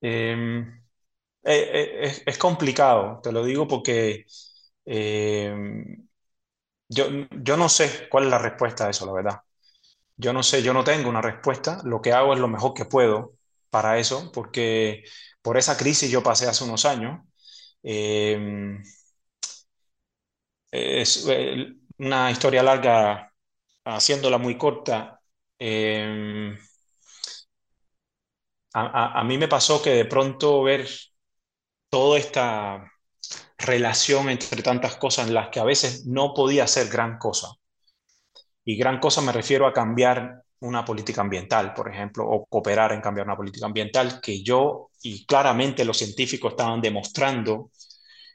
[0.00, 0.64] eh,
[1.44, 4.26] eh, es, complicado, te lo digo porque
[4.86, 5.54] eh,
[6.88, 9.40] yo, yo no sé cuál es la respuesta a eso, la verdad.
[10.16, 11.80] Yo no sé, yo no tengo una respuesta.
[11.84, 13.34] Lo que hago es lo mejor que puedo
[13.74, 15.02] para eso, porque
[15.42, 17.20] por esa crisis yo pasé hace unos años.
[20.70, 21.26] es
[21.98, 23.32] una historia larga,
[23.84, 25.20] haciéndola muy corta.
[28.74, 30.86] a, a mí me pasó que de pronto ver
[31.88, 32.90] toda esta
[33.58, 37.48] relación entre tantas cosas en las que a veces no podía hacer gran cosa.
[38.64, 43.00] Y gran cosa me refiero a cambiar una política ambiental, por ejemplo, o cooperar en
[43.00, 47.70] cambiar una política ambiental que yo y claramente los científicos estaban demostrando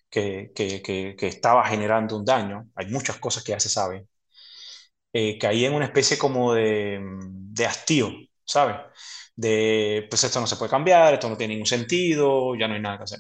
[0.09, 0.51] que,
[1.21, 2.69] estaba generando un daño.
[2.75, 4.07] Hay muchas cosas que ya se saben.
[5.13, 8.11] eh, caí en una especie como de, de hastío,
[8.45, 8.75] ¿sabes?
[9.35, 12.81] De, pues esto no se puede cambiar, esto no tiene ningún sentido, ya no hay
[12.81, 13.19] nada que hacer.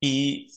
[0.00, 0.50] Y,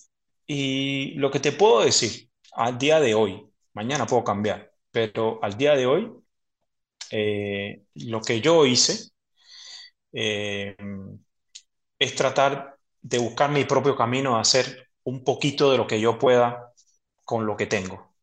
[0.48, 5.58] y lo que te puedo decir al día de hoy, mañana puedo cambiar, pero al
[5.58, 6.12] día de hoy,
[7.14, 9.12] eh, lo que yo hice
[10.14, 10.76] eh,
[12.00, 16.72] es tratar de buscar mi propio camino, hacer un poquito de lo que yo pueda
[17.26, 18.14] con lo que tengo.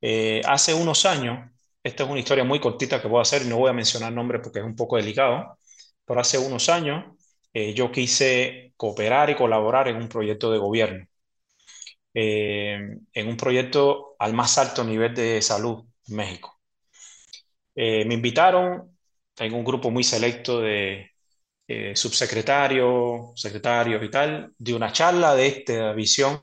[0.00, 1.50] Eh, hace unos años,
[1.82, 4.40] esta es una historia muy cortita que voy a hacer, no voy a mencionar nombres
[4.42, 5.58] porque es un poco delicado,
[6.04, 7.04] pero hace unos años
[7.74, 11.06] yo quise cooperar y colaborar en un proyecto de gobierno.
[12.12, 16.53] En un proyecto al más alto nivel de salud en México.
[17.74, 18.96] Eh, me invitaron,
[19.34, 21.10] tengo un grupo muy selecto de
[21.68, 26.40] eh, subsecretarios, secretarios y tal, de una charla de esta visión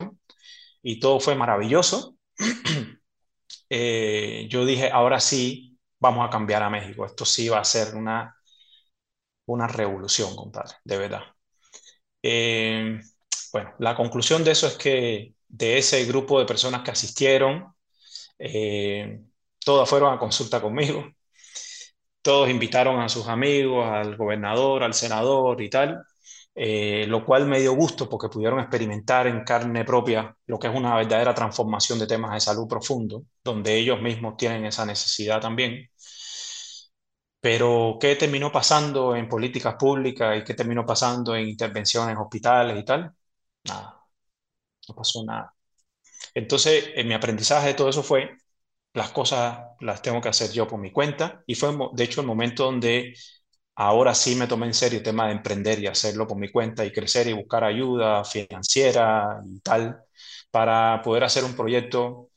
[0.84, 2.16] y todo fue maravilloso.
[4.50, 7.06] yo dije, ahora sí, vamos a cambiar a México.
[7.06, 8.36] Esto sí va a ser una,
[9.46, 11.22] una revolución, compadre, de verdad.
[13.54, 17.74] bueno, la conclusión de eso es que de ese grupo de personas que asistieron,
[18.40, 19.22] eh,
[19.64, 21.06] todas fueron a consulta conmigo,
[22.22, 26.04] todos invitaron a sus amigos, al gobernador, al senador y tal,
[26.56, 30.76] eh, lo cual me dio gusto porque pudieron experimentar en carne propia lo que es
[30.76, 35.90] una verdadera transformación de temas de salud profundo, donde ellos mismos tienen esa necesidad también.
[37.40, 42.80] Pero, ¿qué terminó pasando en políticas públicas y qué terminó pasando en intervenciones en hospitales
[42.80, 43.12] y tal?
[43.66, 44.00] Nada,
[44.90, 45.54] no pasó nada.
[46.36, 48.32] Entonces, en mi aprendizaje de todo eso fue,
[48.94, 52.28] las cosas las tengo que hacer yo por mi cuenta y fue, de hecho, el
[52.28, 53.14] momento donde
[53.76, 56.86] ahora sí me tomé en serio el tema de emprender y hacerlo por mi cuenta
[56.86, 60.02] y crecer y buscar ayuda financiera y tal,
[60.52, 62.30] para poder hacer un proyecto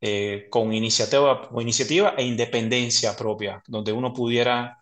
[0.00, 4.78] eh, con iniciativa, con iniciativa e independencia propia, donde uno pudiera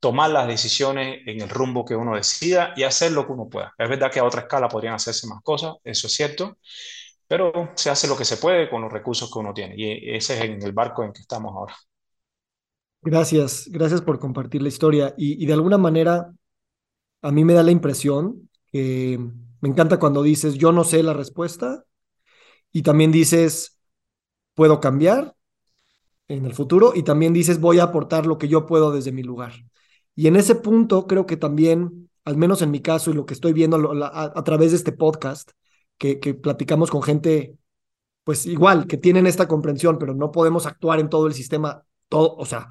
[0.00, 3.74] tomar las decisiones en el rumbo que uno decida y hacer lo que uno pueda.
[3.78, 6.58] Es verdad que a otra escala podrían hacerse más cosas, eso es cierto,
[7.28, 10.34] pero se hace lo que se puede con los recursos que uno tiene y ese
[10.34, 11.76] es el barco en que estamos ahora.
[13.00, 16.32] Gracias, gracias por compartir la historia y de alguna manera
[17.22, 19.20] a mí me da la impresión que
[19.60, 21.84] me encanta cuando dices yo no sé la respuesta
[22.72, 23.78] y también dices
[24.54, 25.36] puedo cambiar
[26.28, 29.22] en el futuro y también dices voy a aportar lo que yo puedo desde mi
[29.22, 29.52] lugar.
[30.14, 33.34] Y en ese punto creo que también, al menos en mi caso y lo que
[33.34, 35.52] estoy viendo a, través de este podcast,
[35.98, 37.56] que, platicamos con gente,
[38.24, 42.36] pues igual, que tienen esta comprensión, pero no podemos actuar en todo el sistema, todo,
[42.36, 42.68] o sea,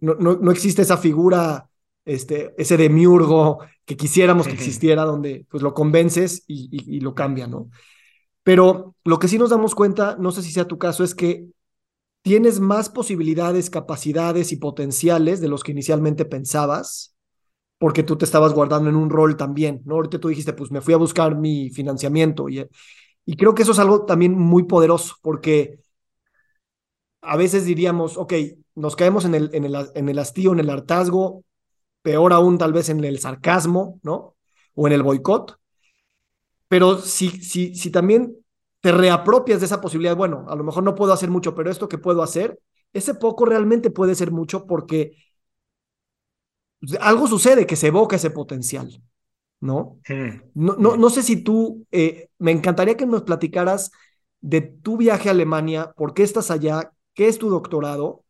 [0.00, 1.70] no, no, existe esa figura,
[2.04, 7.46] este, ese demiurgo que quisiéramos que existiera, donde pues lo convences y, y lo cambia,
[7.46, 7.70] ¿no?
[8.42, 11.46] Pero lo que sí nos damos cuenta, no sé si sea tu caso, es que
[12.22, 17.14] tienes más posibilidades, capacidades y potenciales de los que inicialmente pensabas,
[17.80, 19.96] porque tú te estabas guardando en un rol también, ¿no?
[19.96, 22.68] Ahorita tú dijiste, pues me fui a buscar mi financiamiento y,
[23.26, 25.80] y creo que eso es algo también muy poderoso, porque
[27.22, 28.32] a veces diríamos, ok,
[28.74, 31.44] nos caemos en el, en el, en el hastío, en el hartazgo,
[32.02, 34.36] peor aún tal vez en el sarcasmo, ¿no?
[34.74, 35.58] O en el boicot.
[36.68, 38.36] Pero si, si, si también
[38.80, 41.88] te reapropias de esa posibilidad, bueno, a lo mejor no puedo hacer mucho, pero esto
[41.88, 42.60] que puedo hacer,
[42.92, 45.12] ese poco realmente puede ser mucho porque
[47.00, 49.02] algo sucede que se evoca ese potencial,
[49.60, 49.98] ¿no?
[50.08, 50.42] Hmm.
[50.54, 53.90] No, no, no, sé si tú, eh, me encantaría que nos platicaras
[54.40, 58.24] de tu viaje a Alemania, por qué estás allá, qué es tu doctorado,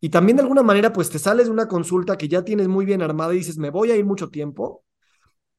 [0.00, 2.84] y también de alguna manera, pues te sales de una consulta que ya tienes muy
[2.84, 4.84] bien armada y dices, me voy a ir mucho tiempo,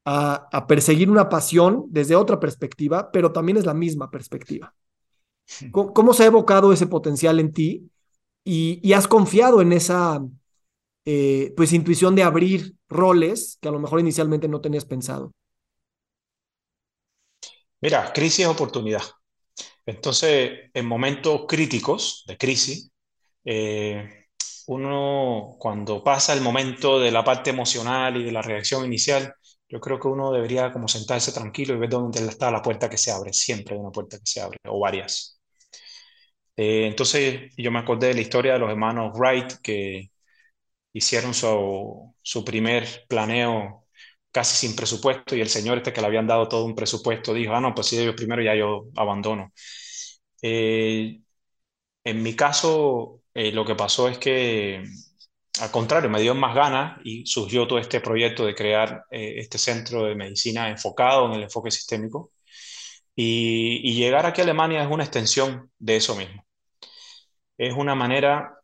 [0.05, 4.73] a, perseguir una pasión desde otra perspectiva, pero también es la misma perspectiva.
[5.71, 7.89] ¿Cómo, se ha evocado ese potencial en ti
[8.43, 10.23] y, has confiado en esa
[11.09, 15.31] eh, pues intuición de abrir roles que a lo mejor inicialmente no tenías pensado?
[17.79, 19.03] Mira, crisis es oportunidad.
[19.85, 22.91] Entonces, en momentos críticos de crisis,
[23.45, 24.25] eh,
[24.67, 29.33] uno cuando pasa el momento de la parte emocional y de la reacción inicial,
[29.69, 32.97] yo creo que uno debería como sentarse tranquilo y ver dónde está la puerta que
[32.97, 33.31] se abre.
[33.33, 35.39] Siempre hay una puerta que se abre, o varias.
[36.57, 40.11] Eh, entonces yo me acordé de la historia de los hermanos Wright que
[40.97, 43.87] hicieron su, su primer planeo
[44.31, 47.53] casi sin presupuesto y el señor este que le habían dado todo un presupuesto dijo,
[47.53, 49.51] ah, no, pues si ellos primero ya yo abandono.
[50.41, 51.21] Eh,
[52.03, 54.83] en mi caso, eh, lo que pasó es que
[55.61, 59.57] al contrario, me dio más ganas y surgió todo este proyecto de crear eh, este
[59.57, 62.31] centro de medicina enfocado en el enfoque sistémico.
[63.15, 66.45] Y, llegar aquí a Alemania es una extensión de eso mismo.
[67.57, 68.56] es una manera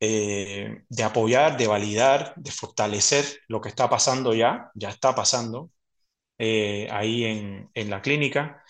[0.00, 5.70] eh, de apoyar, de validar, de fortalecer lo que está pasando ya, ya está pasando
[6.38, 8.64] eh, ahí en, en, la clínica,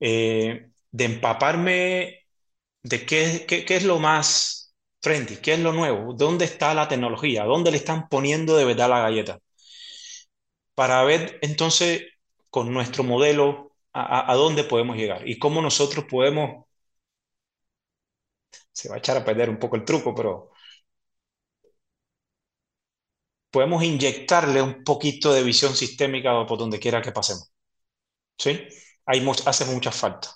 [0.00, 2.20] eh, de empaparme
[2.82, 6.88] de qué, qué, qué, es lo más trendy, qué es lo nuevo, dónde está la
[6.88, 9.40] tecnología, dónde le están poniendo de verdad la galleta,
[10.74, 12.02] para ver entonces
[12.50, 16.66] con nuestro modelo a, a, a dónde podemos llegar y cómo nosotros podemos
[18.72, 20.51] se va a echar a perder un poco el truco, pero
[23.52, 27.52] podemos inyectarle un poquito de visión sistémica por donde quiera que pasemos.
[28.38, 28.60] ¿Sí?
[29.06, 30.30] Hay hace mucha falta.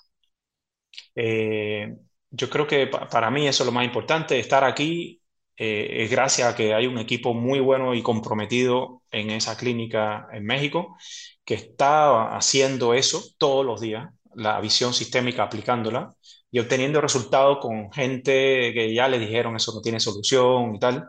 [1.15, 1.95] Eh,
[2.29, 5.21] yo creo que para mí eso es lo más importante, estar aquí
[5.57, 10.27] eh, es gracias a que hay un equipo muy bueno y comprometido en esa clínica
[10.31, 10.97] en México
[11.43, 16.13] que está haciendo eso todos los días, la visión sistémica aplicándola
[16.51, 21.05] y obteniendo resultados con gente que ya le dijeron eso no tiene solución y tal.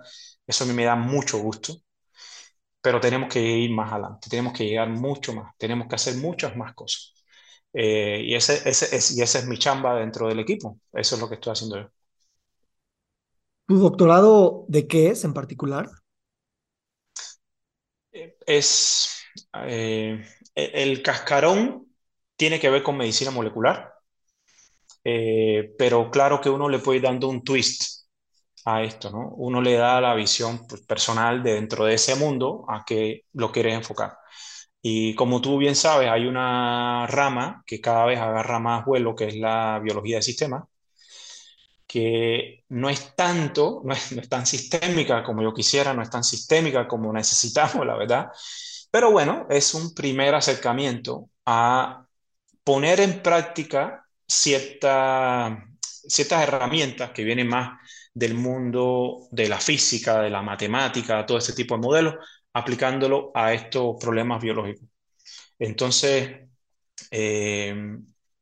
[0.46, 1.74] Eso a mí me da mucho gusto
[2.88, 6.56] pero tenemos que ir más adelante, tenemos que llegar mucho más, tenemos que hacer muchas
[6.56, 7.12] más cosas.
[7.70, 11.20] Eh, y, ese, ese, es, y esa es mi chamba dentro del equipo, eso es
[11.20, 11.90] lo que estoy haciendo yo.
[13.66, 15.90] ¿Tu doctorado de qué es en particular?
[18.46, 19.20] Es
[19.66, 20.24] eh,
[20.54, 21.92] el cascarón
[22.36, 23.92] tiene que ver con medicina molecular,
[25.04, 27.97] eh, pero claro que uno le puede ir dando un twist
[28.64, 29.30] a esto, ¿no?
[29.36, 33.52] Uno le da la visión pues, personal de dentro de ese mundo a que lo
[33.52, 34.18] quieres enfocar.
[34.82, 39.26] Y como tú bien sabes, hay una rama que cada vez agarra más vuelo, que
[39.28, 40.64] es la biología de sistemas,
[41.86, 46.10] que no es tanto, no es, no es tan sistémica como yo quisiera, no es
[46.10, 48.28] tan sistémica como necesitamos, la verdad.
[48.90, 52.06] Pero bueno, es un primer acercamiento a
[52.64, 57.78] poner en práctica cierta, ciertas herramientas que vienen más
[58.18, 62.14] del mundo de la física, de la matemática, todo ese tipo de modelos,
[62.52, 64.88] aplicándolo a estos problemas biológicos.
[65.58, 66.48] Entonces,
[67.10, 67.74] eh,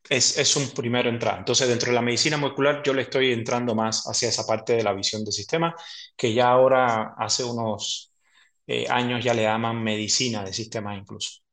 [0.08, 1.38] es, es, un primero entrar.
[1.38, 4.82] Entonces, dentro de la medicina molecular, yo le estoy entrando más hacia esa parte de
[4.84, 5.74] la visión del sistema,
[6.16, 8.12] que ya ahora, hace unos
[8.66, 11.45] eh, años, ya le llaman medicina de sistemas incluso.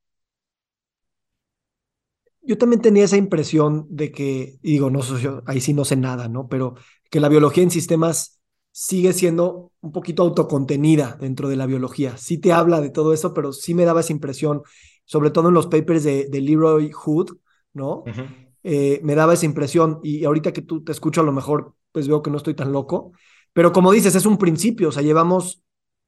[2.46, 5.02] Yo también tenía esa impresión de que, digo, no
[5.46, 6.48] ahí sí no sé nada, ¿no?
[6.48, 6.76] Pero
[7.10, 8.40] que la biología en sistemas
[8.72, 12.18] sigue siendo un poquito autocontenida dentro de la biología.
[12.18, 14.64] Sí te habla de todo eso, pero sí me daba esa impresión,
[15.06, 17.38] sobre todo en los papers de, de Leroy Hood,
[17.74, 18.00] ¿no?
[18.00, 18.54] Uh -huh.
[18.64, 22.08] eh, me daba esa impresión y ahorita que tú te escucho a lo mejor, pues
[22.08, 23.12] veo que no estoy tan loco,
[23.54, 25.62] pero como dices, es un principio, o sea, llevamos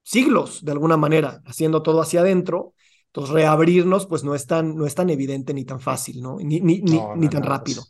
[0.03, 2.73] siglos de alguna manera haciendo todo hacia adentro,
[3.15, 6.35] entonces reabrirnos pues no es tan, no es tan evidente ni tan fácil, ¿no?
[6.37, 7.85] Ni, ni, no, ni, ni tan rápido.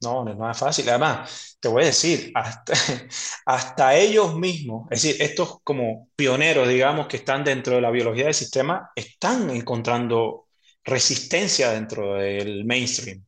[0.00, 0.88] No, no es más fácil.
[0.88, 2.72] Además, te voy a decir, hasta,
[3.44, 8.24] hasta ellos mismos, es decir, estos como pioneros, digamos, que están dentro de la biología
[8.24, 10.46] del sistema, están encontrando
[10.82, 13.22] resistencia dentro del mainstream.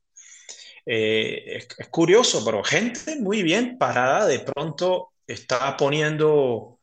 [0.86, 6.78] Eh, es, es, curioso, pero gente muy bien parada de pronto está poniendo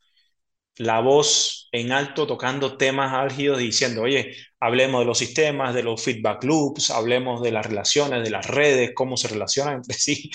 [0.76, 6.02] la voz en alto, tocando temas álgidos, diciendo, oye, hablemos de los sistemas, de los
[6.02, 10.30] feedback loops, hablemos de las relaciones, de las redes, cómo se relacionan entre sí.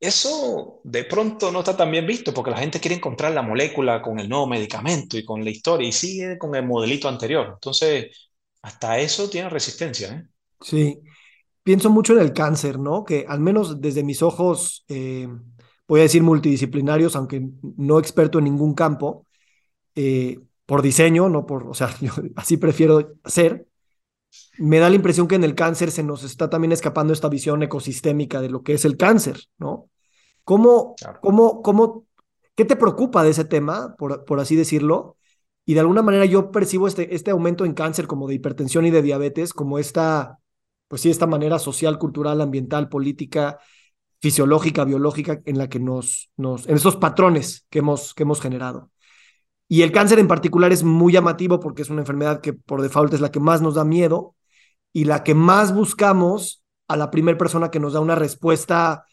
[0.00, 4.00] Eso de pronto no está tan bien visto porque la gente quiere encontrar la molécula
[4.00, 7.50] con el nuevo medicamento y con la historia y sigue con el modelito anterior.
[7.54, 8.30] Entonces,
[8.62, 10.12] hasta eso tiene resistencia.
[10.12, 10.28] ¿eh?
[10.60, 11.00] Sí,
[11.64, 13.04] pienso mucho en el cáncer, ¿no?
[13.04, 15.28] Que al menos desde mis ojos, eh,
[15.88, 17.42] voy a decir multidisciplinarios, aunque
[17.76, 19.26] no experto en ningún campo,
[19.96, 20.38] eh,
[20.68, 23.66] por diseño, no por, o sea, yo así prefiero ser,
[24.58, 27.62] me da la impresión que en el cáncer se nos está también escapando esta visión
[27.62, 29.88] ecosistémica de lo que es el cáncer, ¿no?
[30.44, 31.20] ¿Cómo, claro.
[31.22, 32.04] cómo, cómo,
[32.54, 35.16] qué te preocupa de ese tema, por, por así decirlo?
[35.64, 38.90] Y de alguna manera yo percibo este, este aumento en cáncer como de hipertensión y
[38.90, 40.38] de diabetes, como esta,
[40.86, 43.58] pues sí, esta manera social, cultural, ambiental, política,
[44.20, 48.90] fisiológica, biológica, en la que nos, nos en esos patrones que hemos, que hemos generado.
[49.68, 53.12] Y el cáncer en particular es muy llamativo porque es una enfermedad que por default
[53.14, 54.34] es la que más nos da miedo
[54.92, 59.04] y la que más buscamos a la primera persona que nos da una respuesta,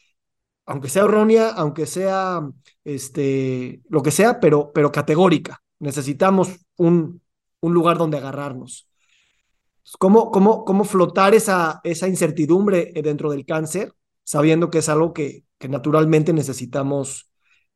[0.66, 2.42] aunque sea errónea, aunque sea
[2.86, 5.62] este, lo que sea, pero, pero categórica.
[5.80, 7.22] Necesitamos un,
[7.60, 8.88] un lugar donde agarrarnos.
[10.00, 13.94] ¿Cómo, cómo, cómo flotar esa, esa incertidumbre dentro del cáncer,
[14.24, 17.30] sabiendo que es algo que, naturalmente necesitamos,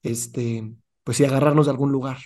[0.03, 0.71] este,
[1.03, 2.17] pues sí, agarrarnos de algún lugar?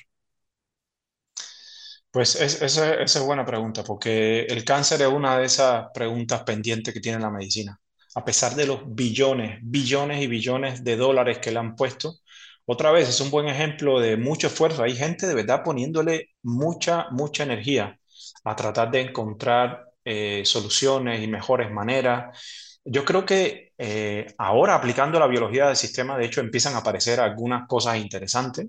[2.13, 6.43] Pues es, esa, esa, es buena pregunta, porque el cáncer es una de esas preguntas
[6.43, 7.79] pendientes que tiene la medicina.
[8.15, 12.17] a pesar de los billones, billones y billones de dólares que le han puesto.
[12.65, 14.83] Otra vez, es un buen ejemplo de mucho esfuerzo.
[14.83, 17.99] Hay gente de verdad poniéndole mucha, mucha energía
[18.43, 22.37] a tratar de encontrar eh, soluciones y mejores maneras.
[22.85, 27.19] Yo creo que eh, ahora aplicando la biología del sistema, de hecho, empiezan a aparecer
[27.19, 28.67] algunas cosas interesantes.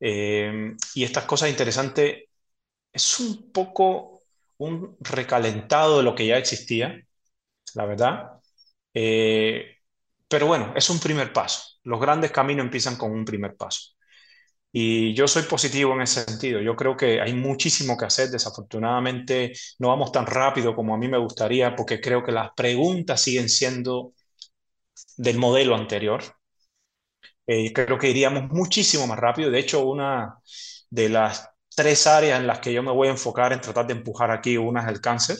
[0.00, 2.27] Eh, y estas cosas interesantes
[2.92, 4.22] es un poco
[4.58, 7.00] un recalentado de lo que ya existía,
[7.74, 8.40] la verdad.
[10.28, 11.62] pero bueno, es un primer paso.
[11.84, 13.92] Los grandes caminos empiezan con un primer paso.
[14.72, 16.60] Y yo soy positivo en ese sentido.
[16.60, 18.30] Yo creo que hay muchísimo que hacer.
[18.30, 23.20] Desafortunadamente no vamos tan rápido como a mí me gustaría porque creo que las preguntas
[23.20, 24.14] siguen siendo
[25.16, 26.22] del modelo anterior.
[27.46, 29.50] Eh, creo que iríamos muchísimo más rápido.
[29.50, 30.38] De hecho, una
[30.90, 31.48] de las
[31.78, 34.56] tres áreas en las que yo me voy a enfocar en tratar de empujar aquí,
[34.56, 35.36] una es el cáncer,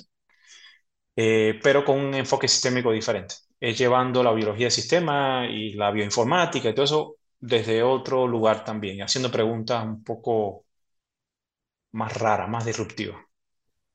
[1.17, 3.35] eh, pero con un enfoque sistémico diferente.
[3.59, 8.65] Es llevando la biología del sistema y la bioinformática y todo eso desde otro lugar
[8.65, 10.65] también, haciendo preguntas un poco
[11.93, 13.17] más raras, más disruptivas.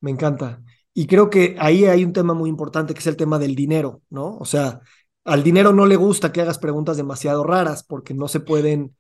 [0.01, 0.61] Me encanta.
[0.93, 4.01] Y creo que ahí hay un tema muy importante que es el tema del dinero,
[4.09, 4.35] ¿no?
[4.37, 4.81] O sea,
[5.23, 8.97] al dinero no le gusta que hagas preguntas demasiado raras porque no se pueden,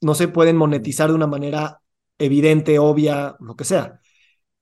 [0.00, 1.82] no se pueden monetizar de una manera
[2.18, 4.00] evidente, obvia, lo que sea.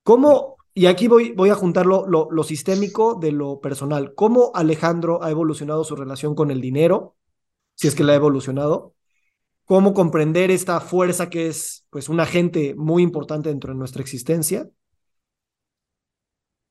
[0.03, 5.23] ¿Cómo, y aquí voy, voy a juntar lo, lo sistémico de lo personal, cómo Alejandro
[5.23, 7.15] ha evolucionado su relación con el dinero,
[7.75, 8.95] si es que la ha evolucionado,
[9.65, 14.69] cómo comprender esta fuerza que es pues un agente muy importante dentro de nuestra existencia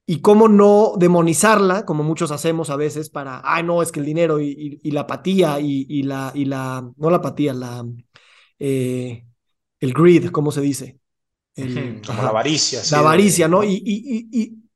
[0.07, 4.07] y cómo no demonizarla, como muchos hacemos a veces para, ay, no, es que el
[4.07, 7.85] dinero y, la apatía y, la, y la, no la apatía, la,
[8.59, 9.27] eh,
[9.87, 10.99] el greed, ¿cómo se dice?
[12.07, 12.83] como la avaricia.
[12.91, 13.65] la avaricia, ¿no?
[13.65, 13.83] Y,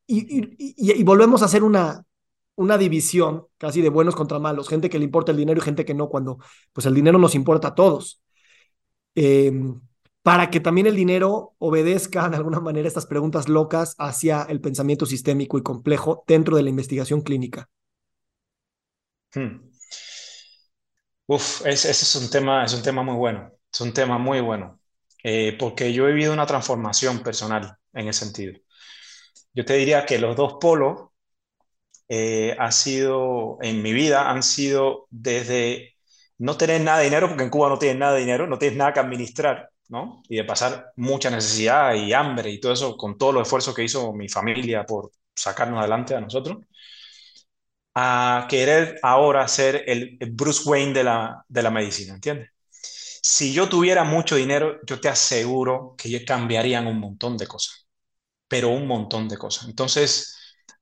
[0.07, 2.05] y, volvemos a hacer una,
[2.57, 5.85] una división casi de buenos contra malos, gente que le importa el dinero y gente
[5.85, 6.39] que no, cuando
[6.73, 8.23] pues el dinero nos importa a todos.
[9.15, 9.81] Em,
[10.23, 15.07] para que también el dinero obedezca de alguna manera estas preguntas locas hacia el pensamiento
[15.07, 17.69] sistémico y complejo dentro de la investigación clínica.
[19.35, 19.71] Hmm.
[21.27, 24.80] Uf, ese, es un tema, es un tema muy bueno, es un tema muy bueno,
[25.23, 28.59] eh, porque yo he vivido una transformación personal en ese sentido.
[29.53, 31.11] Yo te diría que los dos polos
[32.09, 35.97] eh, ha sido, en mi vida, han sido desde
[36.39, 38.79] no tener nada de dinero, porque en Cuba no tienes nada de dinero, no tienes
[38.79, 40.23] nada que administrar, ¿no?
[40.29, 43.85] Y de pasar mucha necesidad y hambre y todo eso, con todos los esfuerzos que
[43.85, 46.59] hizo mi familia por sacarnos adelante a nosotros,
[47.95, 52.51] a querer ahora ser el, Bruce Wayne de la, de la medicina, ¿entiendes?
[53.23, 57.87] Si yo tuviera mucho dinero, yo te aseguro que cambiarían un montón de cosas,
[58.49, 59.69] pero un montón de cosas.
[59.69, 60.37] Entonces,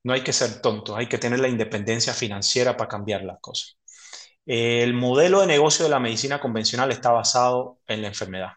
[0.05, 3.78] no hay que ser tontos, hay que tener la independencia financiera para cambiar las cosas.
[4.47, 8.53] El modelo de negocio de la medicina convencional está basado en la enfermedad.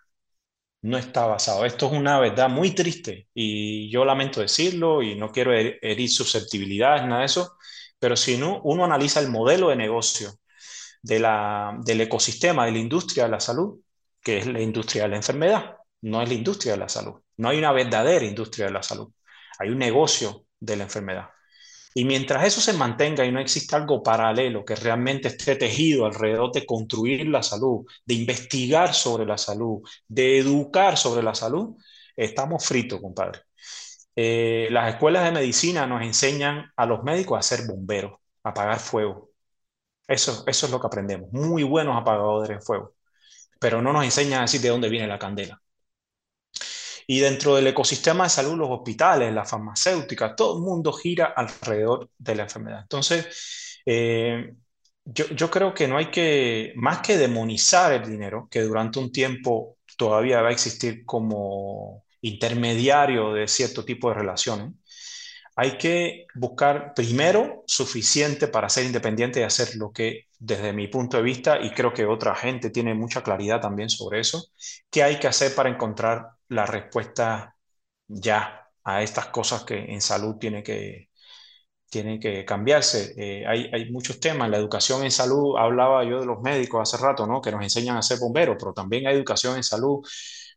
[0.84, 1.65] No está basado.
[1.65, 7.03] Esto es una verdad muy triste y yo lamento decirlo y no quiero herir susceptibilidades,
[7.05, 7.55] nada de eso,
[7.99, 10.32] pero si no, uno analiza el modelo de negocio
[11.01, 13.79] de la, del ecosistema de la industria de la salud,
[14.21, 17.15] que es la industria de la enfermedad, no es la industria de la salud.
[17.37, 19.11] No hay una verdadera industria de la salud.
[19.59, 21.29] Hay un negocio de la enfermedad.
[21.93, 26.51] Y mientras eso se mantenga y no exista algo paralelo que realmente esté tejido alrededor
[26.53, 31.75] de construir la salud, de investigar sobre la salud, de educar sobre la salud,
[32.15, 33.41] estamos fritos, compadre.
[34.15, 38.79] Eh, las escuelas de medicina nos enseñan a los médicos a ser bomberos, a apagar
[38.79, 39.30] fuego.
[40.12, 41.32] Eso, eso es lo que aprendemos.
[41.32, 42.95] Muy buenos apagadores de fuego.
[43.59, 45.62] Pero no nos enseñan a decir de dónde viene la candela.
[47.07, 52.09] Y dentro del ecosistema de salud, los hospitales, la farmacéutica, todo el mundo gira alrededor
[52.18, 52.82] de la enfermedad.
[52.82, 54.53] Entonces, eh,
[55.05, 59.12] yo, yo, creo que no hay que, más que demonizar el dinero, que durante un
[59.12, 64.74] tiempo todavía va a existir como intermediario de cierto tipo de relaciones,
[65.62, 71.18] hay que buscar primero suficiente para ser independiente y hacer lo que desde mi punto
[71.18, 74.47] de vista, y creo que otra gente tiene mucha claridad también sobre eso,
[74.89, 77.55] qué hay que hacer para encontrar la respuesta
[78.07, 81.09] ya a estas cosas que en salud tiene que,
[81.91, 83.14] tiene que cambiarse.
[83.16, 84.49] Eh, hay, hay, muchos temas.
[84.49, 87.39] La educación en salud, hablaba yo de los médicos hace rato, ¿no?
[87.39, 89.99] Que nos enseñan a ser bomberos, pero también hay educación en salud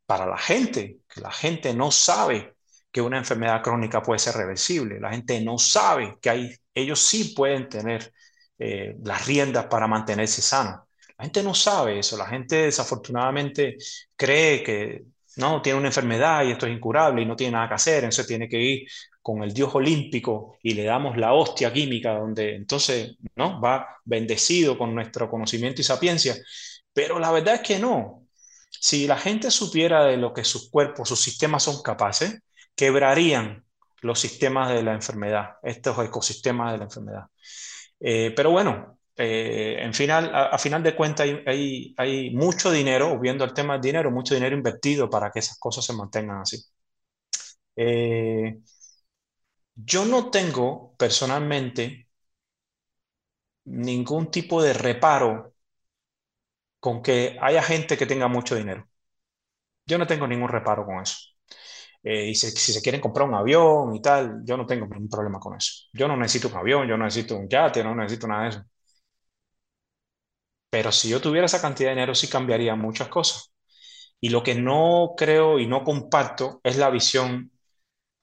[0.07, 2.54] para la gente, que la gente no sabe
[2.95, 5.01] que una enfermedad crónica puede ser reversible.
[5.01, 8.12] La gente no sabe que hay, ellos sí pueden tener
[8.57, 10.82] eh, las riendas para mantenerse sanos.
[11.18, 12.16] La gente no sabe eso.
[12.16, 13.76] La gente desafortunadamente
[14.14, 15.07] cree que
[15.38, 18.28] no, tiene una enfermedad y esto es incurable y no tiene nada que hacer, entonces
[18.28, 18.88] tiene que ir
[19.20, 23.61] con el dios olímpico y le damos la hostia química donde entonces, ¿no?
[23.61, 26.36] Va bendecido con nuestro conocimiento y sapiencia.
[26.92, 28.28] Pero la verdad es que no.
[28.70, 32.38] Si la gente supiera de lo que sus cuerpos, sus sistemas son capaces,
[32.75, 33.64] quebrarían
[34.03, 37.25] los sistemas de la enfermedad, estos ecosistemas de la enfermedad.
[38.01, 43.45] Eh, pero bueno, eh, en final, a, final de cuentas hay, hay, mucho dinero, viendo
[43.45, 46.59] el tema del dinero, mucho dinero invertido para que esas cosas se mantengan así.
[47.77, 48.59] Eh,
[49.77, 52.09] yo no tengo personalmente
[53.64, 55.55] ningún tipo de reparo
[56.81, 58.89] con que haya gente que tenga mucho dinero.
[59.87, 61.34] Yo no tengo ningún reparo con eso.
[62.05, 65.41] Eh, y si, se quieren comprar un avión y tal, yo no tengo ningún problema
[65.41, 65.89] con eso.
[65.93, 68.65] Yo no necesito un avión, yo no necesito un yate, no necesito nada de eso.
[70.71, 73.53] Pero si yo tuviera esa cantidad de dinero, sí cambiaría muchas cosas.
[74.21, 77.53] Y lo que no creo y no comparto es la visión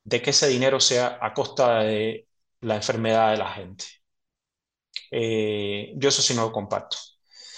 [0.04, 2.28] de que ese dinero sea a costa de
[2.62, 3.86] la enfermedad de la gente.
[5.12, 6.98] Eh, yo eso sí no lo comparto.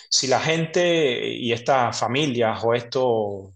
[0.10, 3.54] Si la gente y estas familias o estos,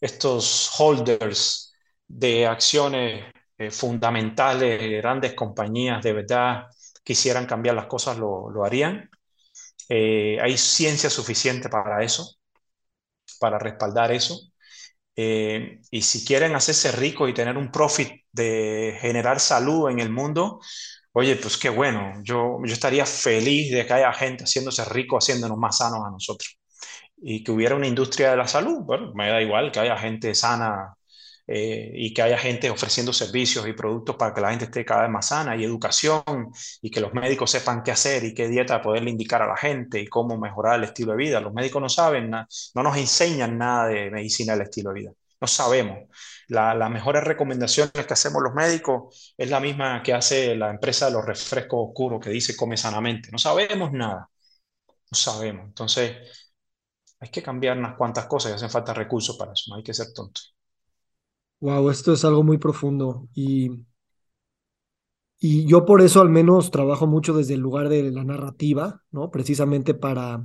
[0.00, 1.63] estos holders
[2.08, 6.66] de acciones eh, fundamentales, grandes compañías de verdad
[7.04, 9.10] quisieran cambiar las cosas, lo, lo harían.
[9.88, 12.36] Eh, hay ciencia suficiente para eso,
[13.40, 14.38] para respaldar eso.
[15.16, 20.10] Eh, y si quieren hacerse ricos y tener un profit de generar salud en el
[20.10, 20.60] mundo,
[21.12, 25.58] oye, pues qué bueno, yo, yo estaría feliz de que haya gente haciéndose rico, haciéndonos
[25.58, 26.58] más sanos a nosotros.
[27.18, 30.34] Y que hubiera una industria de la salud, bueno, me da igual que haya gente
[30.34, 30.94] sana
[31.46, 35.02] eh, y que haya gente ofreciendo servicios y productos para que la gente esté cada
[35.02, 36.22] vez más sana y educación
[36.80, 40.00] y que los médicos sepan qué hacer y qué dieta poderle indicar a la gente
[40.00, 41.40] y cómo mejorar el estilo de vida.
[41.40, 45.12] Los médicos no saben, no nos enseñan nada de medicina del estilo de vida.
[45.40, 45.98] No sabemos.
[46.48, 51.12] las mejores recomendaciones que hacemos los médicos es la misma que hace la empresa de
[51.12, 53.30] los refrescos oscuros que dice come sanamente.
[53.30, 54.30] No sabemos nada.
[55.10, 55.66] No sabemos.
[55.66, 56.16] Entonces,
[57.20, 59.64] hay que cambiar unas cuantas cosas y hacen falta recursos para eso.
[59.70, 60.53] No hay que ser tontos.
[61.64, 63.70] Wow, esto es algo muy profundo y,
[65.38, 69.30] y yo por eso al menos trabajo mucho desde el lugar de la narrativa, ¿no?
[69.30, 70.44] Precisamente para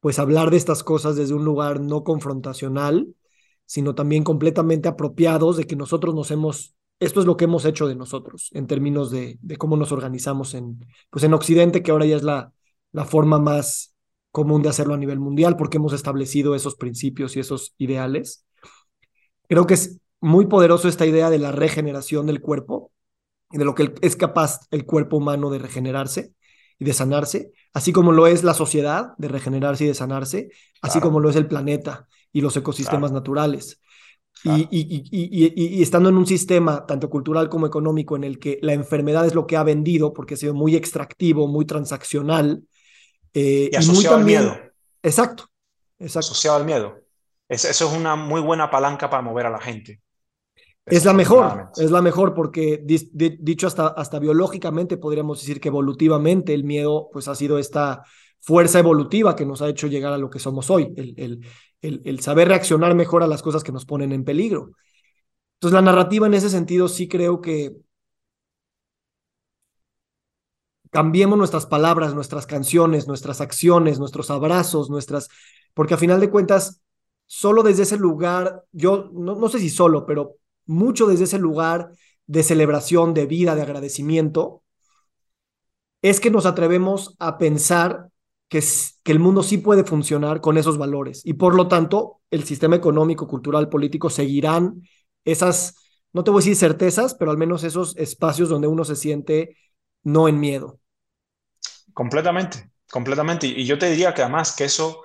[0.00, 3.14] pues hablar de estas cosas desde un lugar no confrontacional,
[3.66, 7.86] sino también completamente apropiados de que nosotros nos hemos, esto es lo que hemos hecho
[7.88, 12.06] de nosotros en términos de, de cómo nos organizamos en, pues en Occidente, que ahora
[12.06, 12.52] ya es la,
[12.92, 13.94] la forma más
[14.30, 18.44] común de hacerlo a nivel mundial, porque hemos establecido esos principios y esos ideales.
[19.48, 22.92] Creo que es muy poderoso esta idea de la regeneración del cuerpo
[23.50, 26.34] y de lo que es capaz el cuerpo humano de regenerarse
[26.78, 30.50] y de sanarse, así como lo es la sociedad de regenerarse y de sanarse,
[30.80, 33.80] así como lo es el planeta y los ecosistemas naturales.
[34.42, 39.26] Y, y, estando en un sistema tanto cultural como económico en el que la enfermedad
[39.26, 42.62] es lo que ha vendido porque ha sido muy extractivo, muy transaccional.
[43.34, 44.56] Eh, y asociado al miedo.
[45.02, 45.50] Exacto,
[45.98, 46.30] exacto.
[46.30, 47.00] Asociado al miedo.
[47.48, 50.00] eso es una muy buena palanca para mover a la gente.
[50.86, 56.52] Es la mejor, es la mejor porque dicho hasta, hasta biológicamente podríamos decir que evolutivamente
[56.52, 58.02] el miedo pues ha sido esta
[58.40, 61.44] fuerza evolutiva que nos ha hecho llegar a lo que somos hoy, el,
[61.82, 64.72] el, el, saber reaccionar mejor a las cosas que nos ponen en peligro.
[65.54, 67.76] Entonces la narrativa en ese sentido sí creo que
[70.90, 75.28] cambiemos nuestras palabras, nuestras canciones, nuestras acciones, nuestros abrazos, nuestras,
[75.74, 76.82] porque a final de cuentas,
[77.26, 80.39] solo desde ese lugar, yo no, no sé si solo, pero
[80.70, 81.90] mucho desde ese lugar
[82.26, 84.62] de celebración, de vida, de agradecimiento,
[86.00, 88.08] es que nos atrevemos a pensar
[88.48, 88.62] que,
[89.04, 93.26] el mundo sí puede funcionar con esos valores y por lo tanto el sistema económico,
[93.26, 94.82] cultural, político seguirán
[95.24, 95.74] esas,
[96.12, 99.56] no te voy a decir certezas, pero al menos esos espacios donde uno se siente
[100.04, 100.78] no en miedo.
[101.92, 103.48] Completamente, completamente.
[103.48, 105.02] Y yo te diría que además que eso,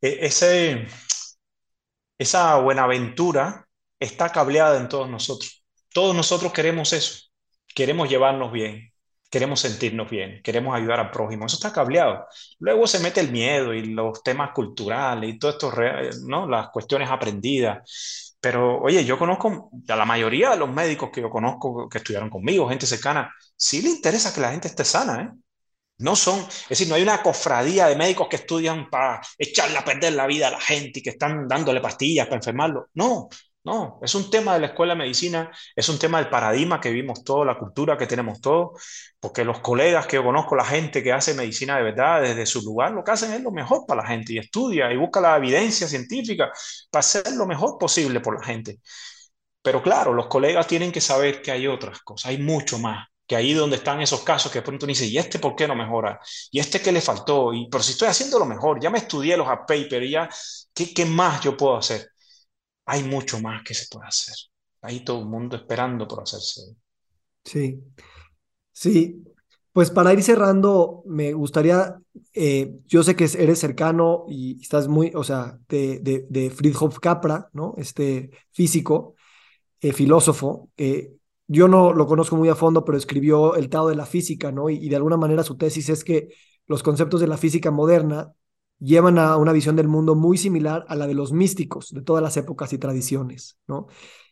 [0.00, 0.86] e, ese,
[2.16, 3.65] esa buenaventura
[4.00, 5.64] está cableada en todos nosotros.
[5.92, 7.24] Todos nosotros queremos eso.
[7.74, 8.92] Queremos llevarnos bien,
[9.30, 11.46] queremos sentirnos bien, queremos ayudar al prójimo.
[11.46, 12.26] Eso está cableado.
[12.58, 15.72] Luego se mete el miedo y los temas culturales y todo esto,
[16.26, 16.48] ¿no?
[16.48, 18.36] Las cuestiones aprendidas.
[18.40, 22.30] Pero, oye, yo conozco a la mayoría de los médicos que yo conozco, que estudiaron
[22.30, 25.30] conmigo, gente cercana, sí le interesa que la gente esté sana, ¿eh?
[25.98, 29.84] No son, es decir, no hay una cofradía de médicos que estudian para echarle a
[29.84, 32.88] perder la vida a la gente y que están dándole pastillas para enfermarlo.
[32.94, 33.28] No,
[33.66, 36.88] No, es un tema de la escuela de medicina, es un tema del paradigma que
[36.90, 38.80] vivimos todos, la cultura que tenemos todos,
[39.18, 42.62] porque los colegas que yo conozco, la gente que hace medicina de verdad desde su
[42.62, 45.36] lugar, lo que hacen es lo mejor para la gente y estudia y busca la
[45.36, 46.52] evidencia científica
[46.92, 48.78] para hacer lo mejor posible por la gente.
[49.62, 53.36] Pero claro, los colegas tienen que saber que hay otras cosas, hay mucho más, que
[53.36, 56.20] ahí donde están esos casos que de pronto dice, ¿y este por qué no mejora?
[56.52, 57.52] ¿Y este qué le faltó?
[57.54, 60.28] Y, pero si estoy haciendo lo mejor, ya me estudié los papers ya,
[60.74, 62.10] ¿qué, ¿qué más yo puedo hacer?
[62.86, 64.34] Hay mucho más que se puede hacer.
[64.80, 66.74] Hay todo el mundo esperando por hacerse.
[67.44, 67.82] Sí,
[68.72, 69.22] sí.
[69.72, 71.98] Pues para ir cerrando, me gustaría,
[72.32, 77.50] eh, yo sé que eres cercano y estás muy, o sea, de, de, Friedhof Capra,
[77.52, 77.74] ¿no?
[77.76, 79.16] Este físico,
[79.80, 80.70] eh, filósofo.
[81.46, 84.70] yo no lo conozco muy a fondo, pero escribió El Tao de la Física, ¿no?
[84.70, 86.28] y de alguna manera su tesis es que
[86.66, 88.32] los conceptos de la física moderna
[88.78, 92.22] llevan a una visión del mundo muy similar a la de los místicos de todas
[92.22, 93.88] las épocas y tradiciones, ¿no?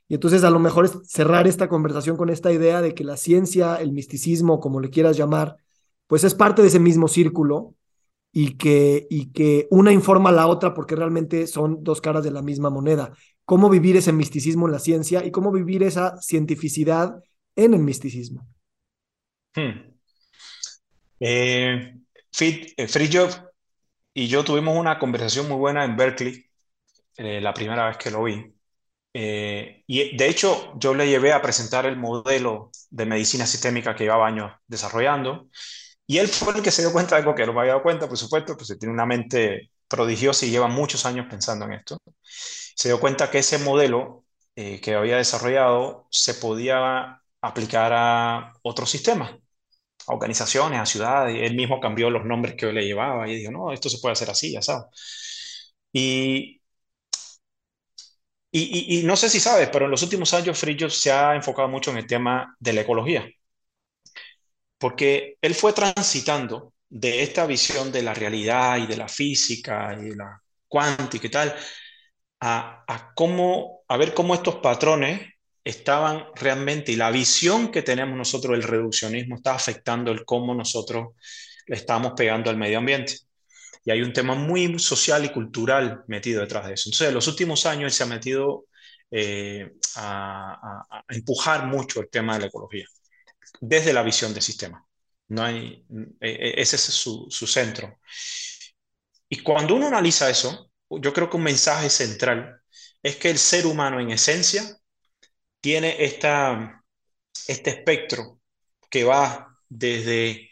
[0.07, 3.17] Y entonces a lo mejor es cerrar esta conversación con esta idea de que la
[3.17, 5.57] ciencia, el misticismo, como le quieras llamar,
[6.07, 7.75] pues es parte de ese mismo círculo
[8.31, 12.33] y que, y que una informa a la otra porque realmente son dos caras de
[12.33, 13.13] la misma moneda.
[13.47, 17.23] Cómo vivir ese misticismo en la ciencia y cómo vivir esa cientificidad
[17.57, 18.47] en el misticismo.
[19.55, 19.95] Hmm.
[21.21, 21.95] Eh,
[22.41, 22.89] eh
[24.15, 26.47] y yo tuvimos una conversación muy buena en Berkeley,
[27.17, 28.55] eh, la primera vez que lo vi.
[29.15, 34.05] Eh, y de hecho, yo le llevé a presentar el modelo de medicina sistémica que
[34.05, 35.49] llevaba años desarrollando.
[36.07, 37.83] Y él fue el que se dio cuenta de algo que no me había dado
[37.85, 41.99] cuenta, por supuesto, pues tiene una mente prodigiosa y lleva muchos años pensando en esto.
[42.23, 44.25] Se dio cuenta que ese modelo
[44.57, 49.35] eh, que había desarrollado se podía aplicar a otros sistemas
[50.09, 53.53] a organizaciones, a ciudades, él mismo cambió los nombres que yo le llevaba y dijo,
[53.53, 54.87] no, esto se puede hacer así, ya sabes.
[55.93, 56.61] Y,
[58.51, 61.69] y, y, no sé si sabes, pero en los últimos años Frillo se ha enfocado
[61.69, 63.27] mucho en el tema de la ecología,
[64.79, 70.15] porque él fue transitando de esta visión de la realidad y de la física y
[70.15, 71.55] la cuántica y tal,
[72.41, 75.34] a, a, cómo, a ver cómo estos patrones
[75.65, 81.15] estaban realmente, y la visión que tenemos nosotros del reduccionismo está afectando el cómo nosotros
[81.67, 83.19] le estamos pegando al medio ambiente.
[83.85, 86.89] Y hay un tema muy social y cultural metido detrás de eso.
[86.89, 88.67] Entonces, en los últimos años se ha metido
[89.11, 92.87] eh, a, empujar mucho el tema de la ecología,
[93.61, 94.87] desde la visión del sistema.
[95.29, 95.85] No hay,
[96.21, 98.01] e, e, ese es su, su centro.
[99.29, 102.61] Y cuando uno analiza eso, yo creo que un mensaje central
[103.03, 104.63] es que el ser humano en esencia
[105.65, 106.85] tiene esta,
[107.49, 108.39] este espectro
[108.91, 110.51] que va desde,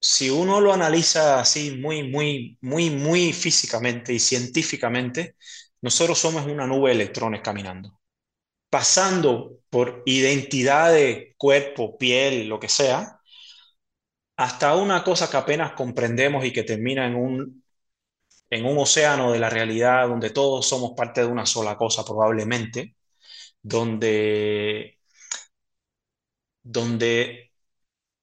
[0.00, 5.36] si uno lo analiza así muy, muy, muy, muy físicamente y científicamente,
[5.80, 8.00] nosotros somos una nube de electrones caminando,
[8.70, 13.20] pasando por identidad de cuerpo, piel, lo que sea,
[14.36, 17.64] hasta una cosa que apenas comprendemos y que termina en un,
[18.50, 22.96] en un océano de la realidad donde todos somos parte de una sola cosa probablemente,
[23.64, 24.98] donde,
[26.62, 27.52] donde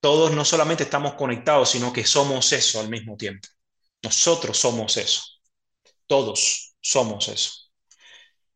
[0.02, 3.48] todos no solamente estamos conectados, sino que somos eso al mismo tiempo.
[4.04, 5.24] Nosotros somos eso.
[6.08, 7.52] Todos somos eso.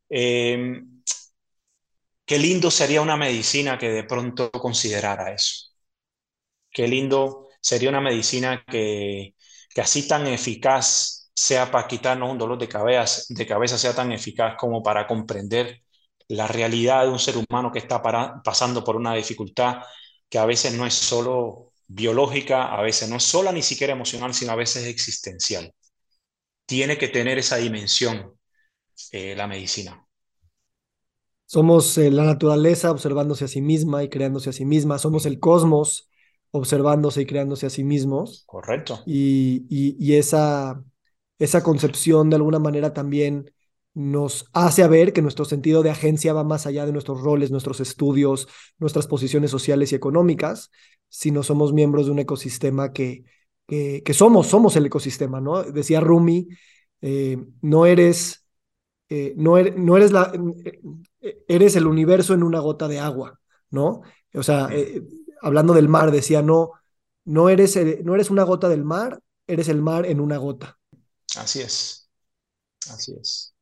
[0.09, 1.01] Em,
[2.25, 5.71] qué lindo sería una medicina que de pronto considerara eso.
[6.71, 9.35] Qué lindo sería una medicina que,
[9.73, 14.11] que así tan eficaz sea para quitarnos un dolor de cabeza, de cabeza, sea tan
[14.11, 15.84] eficaz como para comprender
[16.27, 18.01] la realidad de un ser humano que está
[18.43, 19.83] pasando por una dificultad
[20.29, 24.33] que a veces no es solo biológica, a veces no es sola ni siquiera emocional,
[24.33, 25.73] sino a veces existencial.
[26.65, 28.33] Tiene que tener esa dimensión
[29.11, 30.05] eh, la medicina.
[31.45, 34.97] Somos eh, la naturaleza observándose a sí misma y creándose a sí misma.
[34.99, 36.09] Somos el cosmos
[36.51, 38.49] observándose y creándose a sí mismos.
[38.53, 38.99] Correcto.
[39.05, 40.83] Y, y esa,
[41.39, 43.53] esa concepción de alguna manera también
[43.95, 47.79] nos hace ver que nuestro sentido de agencia va más allá de nuestros roles, nuestros
[47.79, 50.69] estudios, nuestras posiciones sociales y económicas,
[51.07, 53.23] sino somos miembros de un ecosistema que,
[53.65, 55.63] que, somos, somos el ecosistema, ¿no?
[55.63, 56.49] Decía Rumi,
[57.01, 58.45] eh, no eres,
[59.07, 60.33] eh, no, er, no, eres la,
[61.21, 63.39] eh, eres el universo en una gota de agua,
[63.69, 64.01] ¿no?
[64.33, 64.69] O sea,
[65.41, 66.71] hablando del mar, decía, no,
[67.23, 70.77] no eres, no eres una gota del mar, eres el mar en una gota.
[71.37, 72.09] Así es,
[72.89, 73.54] así es.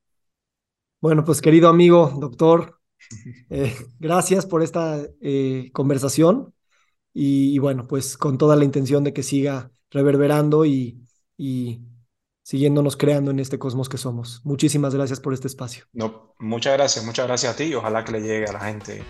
[1.04, 2.80] Bueno, pues querido amigo, doctor,
[3.50, 6.54] eh, gracias por esta eh, conversación
[7.14, 11.04] y, bueno, pues con toda la intención de que siga reverberando y,
[11.36, 11.82] y,
[12.42, 14.40] siguiéndonos creando en este cosmos que somos.
[14.46, 15.84] Muchísimas gracias por este espacio.
[15.92, 19.04] No, muchas gracias, muchas gracias a ti y ojalá que le llegue a la gente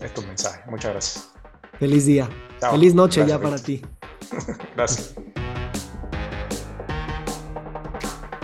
[0.00, 0.64] estos mensajes.
[0.70, 1.32] Muchas gracias.
[1.78, 2.30] Feliz día.
[2.70, 3.82] Feliz noche ya para ti.
[4.74, 5.14] gracias.